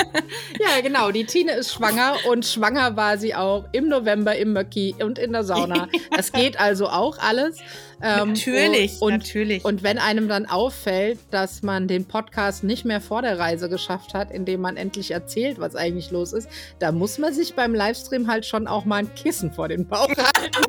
[0.60, 1.10] ja, genau.
[1.10, 5.32] Die Tine ist schwanger und schwanger war sie auch im November im Möcki und in
[5.32, 5.88] der Sauna.
[6.16, 7.58] Das geht also auch alles.
[8.02, 9.64] Ähm, natürlich, und, natürlich.
[9.64, 14.14] Und wenn einem dann auffällt, dass man den Podcast nicht mehr vor der Reise geschafft
[14.14, 16.48] hat, indem man endlich erzählt, was eigentlich los ist,
[16.78, 20.08] da muss man sich beim Livestream halt schon auch mal ein Kissen vor den Bauch
[20.08, 20.62] halten.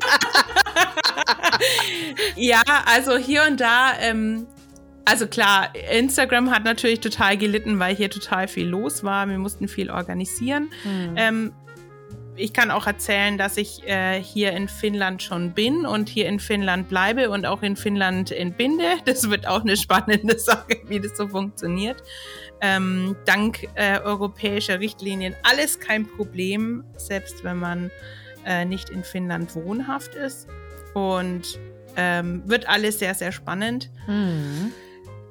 [2.36, 4.46] ja, also hier und da ähm,
[5.08, 9.26] also klar, Instagram hat natürlich total gelitten, weil hier total viel los war.
[9.26, 10.70] Wir mussten viel organisieren.
[10.82, 11.14] Hm.
[11.16, 11.52] Ähm,
[12.36, 16.38] ich kann auch erzählen, dass ich äh, hier in Finnland schon bin und hier in
[16.38, 18.84] Finnland bleibe und auch in Finnland entbinde.
[19.06, 22.02] Das wird auch eine spannende Sache, wie das so funktioniert.
[22.60, 27.90] Ähm, dank äh, europäischer Richtlinien alles kein Problem, selbst wenn man
[28.44, 30.48] äh, nicht in Finnland wohnhaft ist.
[30.92, 31.58] Und
[31.96, 33.90] ähm, wird alles sehr, sehr spannend.
[34.06, 34.72] Mhm.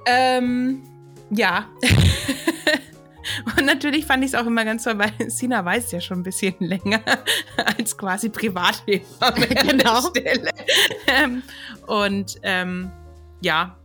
[0.07, 0.81] Ähm,
[1.29, 1.67] ja.
[3.57, 6.23] Und natürlich fand ich es auch immer ganz toll, weil Sina weiß ja schon ein
[6.23, 7.01] bisschen länger
[7.77, 10.01] als quasi Privathebamme genau.
[11.07, 11.43] Ähm,
[11.85, 12.91] und ähm,
[13.41, 13.75] ja.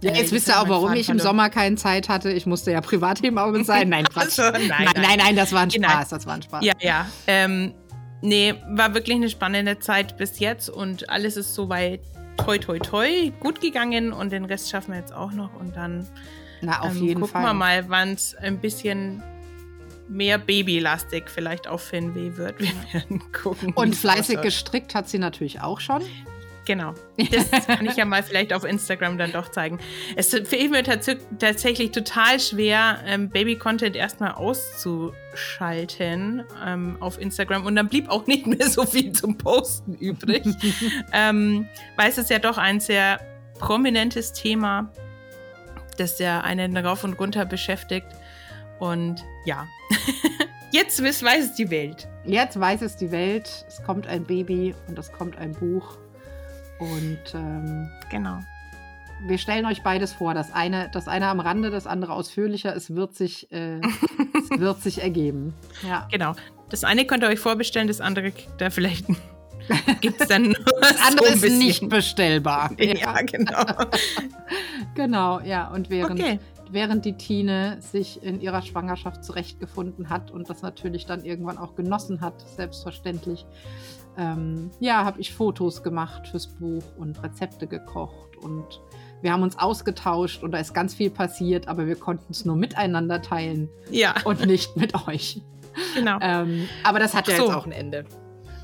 [0.00, 2.30] Ja, jetzt äh, wisst ihr auch, warum ich im Sommer keine Zeit hatte.
[2.30, 3.88] Ich musste ja Privathebamme sein.
[3.88, 4.38] Nein, Quatsch.
[4.38, 5.88] Also, nein, nein, nein, nein, das war ein genau.
[5.88, 6.08] Spaß.
[6.10, 6.64] Das war ein Spaß.
[6.64, 7.06] Ja, ja.
[7.26, 7.74] Ähm,
[8.22, 12.00] nee, war wirklich eine spannende Zeit bis jetzt und alles ist soweit
[12.38, 16.08] toi toi toi gut gegangen und den Rest schaffen wir jetzt auch noch und dann
[16.62, 17.44] Na, auf ähm, jeden gucken Fall.
[17.44, 19.22] wir mal, wann es ein bisschen
[20.08, 22.58] mehr babylastig vielleicht auf Fenweh wird.
[22.58, 23.72] Wir werden gucken.
[23.74, 26.02] Und fleißig gestrickt hat sie natürlich auch schon.
[26.68, 26.94] Genau.
[27.16, 29.78] Das kann ich ja mal vielleicht auf Instagram dann doch zeigen.
[30.16, 37.64] Es fällt mir tatsächlich total schwer, ähm, Baby-Content erstmal auszuschalten ähm, auf Instagram.
[37.64, 40.44] Und dann blieb auch nicht mehr so viel zum Posten übrig.
[41.14, 41.66] ähm,
[41.96, 43.18] weil es ist ja doch ein sehr
[43.58, 44.92] prominentes Thema,
[45.96, 48.08] das ja einen rauf und runter beschäftigt.
[48.78, 49.66] Und ja,
[50.70, 52.08] jetzt weiß es die Welt.
[52.26, 53.64] Jetzt weiß es die Welt.
[53.66, 55.96] Es kommt ein Baby und es kommt ein Buch.
[56.78, 58.40] Und ähm, genau.
[59.26, 60.34] Wir stellen euch beides vor.
[60.34, 62.74] Das eine, das eine am Rande, das andere ausführlicher.
[62.74, 65.54] Es wird sich, äh, es wird sich ergeben.
[65.86, 66.06] Ja.
[66.10, 66.34] Genau.
[66.70, 69.06] Das eine könnt ihr euch vorbestellen, das andere da vielleicht
[70.00, 72.70] gibt es dann Das andere so ist nicht bestellbar.
[72.78, 73.64] Ja, ja genau.
[74.94, 75.68] genau, ja.
[75.68, 76.38] Und während, okay.
[76.70, 81.74] während die Tine sich in ihrer Schwangerschaft zurechtgefunden hat und das natürlich dann irgendwann auch
[81.74, 83.46] genossen hat, selbstverständlich,
[84.18, 88.80] ähm, ja, habe ich Fotos gemacht fürs Buch und Rezepte gekocht und
[89.22, 92.56] wir haben uns ausgetauscht und da ist ganz viel passiert, aber wir konnten es nur
[92.56, 94.14] miteinander teilen ja.
[94.24, 95.40] und nicht mit euch.
[95.94, 96.18] Genau.
[96.20, 97.44] Ähm, aber das hat ja so.
[97.44, 98.04] jetzt auch ein Ende.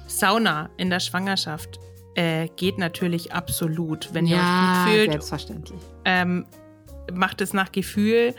[0.07, 1.81] Sauna in der Schwangerschaft
[2.15, 5.11] äh, geht natürlich absolut, wenn ihr ja, euch gut fühlt.
[5.11, 5.81] Selbstverständlich.
[6.05, 6.47] Ähm,
[7.13, 8.35] macht es nach Gefühl,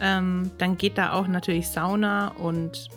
[0.00, 2.88] ähm, dann geht da auch natürlich Sauna und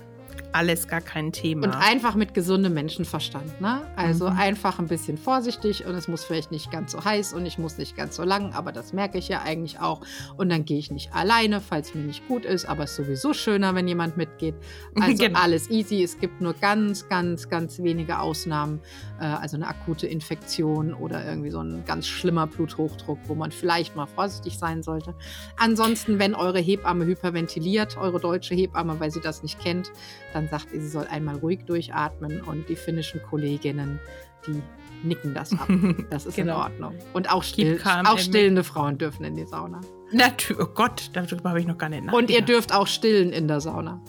[0.58, 1.68] alles gar kein Thema.
[1.68, 3.62] Und einfach mit gesundem Menschenverstand.
[3.62, 3.82] Ne?
[3.96, 4.38] Also mhm.
[4.38, 7.78] einfach ein bisschen vorsichtig und es muss vielleicht nicht ganz so heiß und ich muss
[7.78, 10.02] nicht ganz so lang, aber das merke ich ja eigentlich auch.
[10.36, 13.34] Und dann gehe ich nicht alleine, falls mir nicht gut ist, aber es ist sowieso
[13.34, 14.56] schöner, wenn jemand mitgeht.
[15.00, 15.40] Also genau.
[15.40, 16.04] alles easy.
[16.04, 18.82] Es gibt nur ganz, ganz, ganz wenige Ausnahmen.
[19.20, 23.96] Äh, also eine akute Infektion oder irgendwie so ein ganz schlimmer Bluthochdruck, wo man vielleicht
[23.96, 25.14] mal vorsichtig sein sollte.
[25.58, 29.92] Ansonsten, wenn eure Hebamme hyperventiliert, eure deutsche Hebamme, weil sie das nicht kennt,
[30.34, 34.00] dann sagt ihr, sie soll einmal ruhig durchatmen und die finnischen Kolleginnen,
[34.46, 34.62] die
[35.04, 35.68] nicken das ab.
[36.10, 36.56] Das ist genau.
[36.56, 36.96] in Ordnung.
[37.14, 39.82] Und auch, still, auch stillende Frauen dürfen in die Sauna.
[40.12, 42.24] Natürlich, oh Gott, darüber habe ich noch gar nicht nachgedacht.
[42.24, 44.02] Und ihr dürft auch stillen in der Sauna.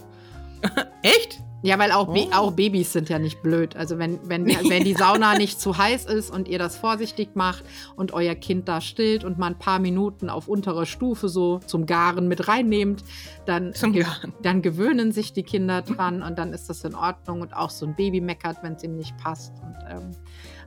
[1.03, 1.41] Echt?
[1.63, 2.29] Ja, weil auch, oh.
[2.33, 3.75] auch Babys sind ja nicht blöd.
[3.75, 7.65] Also wenn, wenn, wenn die Sauna nicht zu heiß ist und ihr das vorsichtig macht
[7.97, 11.87] und euer Kind da stillt und mal ein paar Minuten auf unterer Stufe so zum
[11.87, 13.03] Garen mit reinnehmt,
[13.45, 13.73] dann,
[14.43, 17.41] dann gewöhnen sich die Kinder dran und dann ist das in Ordnung.
[17.41, 19.53] Und auch so ein Baby meckert, wenn es ihm nicht passt.
[19.61, 20.11] Und, ähm,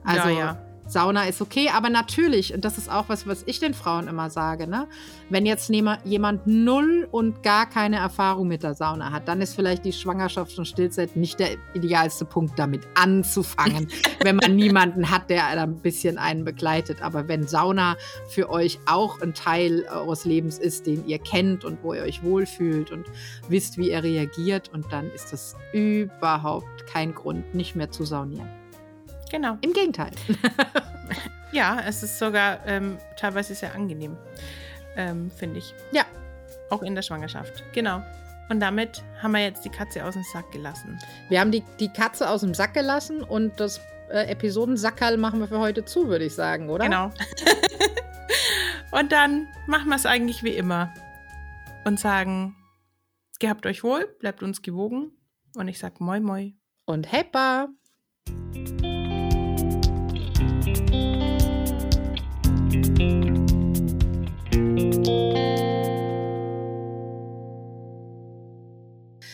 [0.04, 0.71] also ja, ja.
[0.86, 4.30] Sauna ist okay, aber natürlich, und das ist auch was, was ich den Frauen immer
[4.30, 4.88] sage, ne?
[5.30, 9.84] wenn jetzt jemand null und gar keine Erfahrung mit der Sauna hat, dann ist vielleicht
[9.84, 13.88] die Schwangerschaft und Stillzeit nicht der idealste Punkt, damit anzufangen,
[14.22, 17.00] wenn man niemanden hat, der ein bisschen einen begleitet.
[17.00, 17.96] Aber wenn Sauna
[18.28, 22.22] für euch auch ein Teil eures Lebens ist, den ihr kennt und wo ihr euch
[22.22, 23.06] wohlfühlt und
[23.48, 28.61] wisst, wie er reagiert, und dann ist das überhaupt kein Grund, nicht mehr zu saunieren.
[29.32, 29.58] Genau.
[29.62, 30.12] Im Gegenteil.
[31.52, 34.16] Ja, es ist sogar ähm, teilweise sehr angenehm,
[34.96, 35.74] ähm, finde ich.
[35.92, 36.04] Ja.
[36.70, 37.62] Auch in der Schwangerschaft.
[37.74, 38.02] Genau.
[38.48, 40.98] Und damit haben wir jetzt die Katze aus dem Sack gelassen.
[41.28, 45.48] Wir haben die, die Katze aus dem Sack gelassen und das äh, Episodensackerl machen wir
[45.48, 46.84] für heute zu, würde ich sagen, oder?
[46.84, 47.10] Genau.
[48.90, 50.92] und dann machen wir es eigentlich wie immer
[51.84, 52.56] und sagen,
[53.40, 55.12] gehabt euch wohl, bleibt uns gewogen.
[55.54, 56.54] Und ich sag moi moi.
[56.86, 57.68] Und Heppa!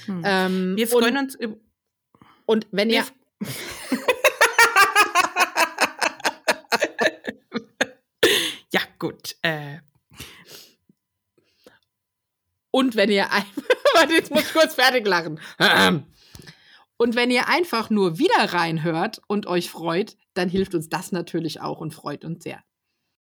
[0.07, 0.23] Hm.
[0.25, 1.57] Ähm, wir freuen und, uns über.
[2.47, 3.05] Und wenn ihr.
[8.71, 9.35] Ja, gut.
[9.41, 9.79] Äh,
[12.79, 13.45] Und wenn ihr ein
[13.95, 15.41] Warte, jetzt muss ich kurz fertig lachen.
[16.97, 21.61] Und wenn ihr einfach nur wieder reinhört und euch freut, dann hilft uns das natürlich
[21.61, 22.61] auch und freut uns sehr.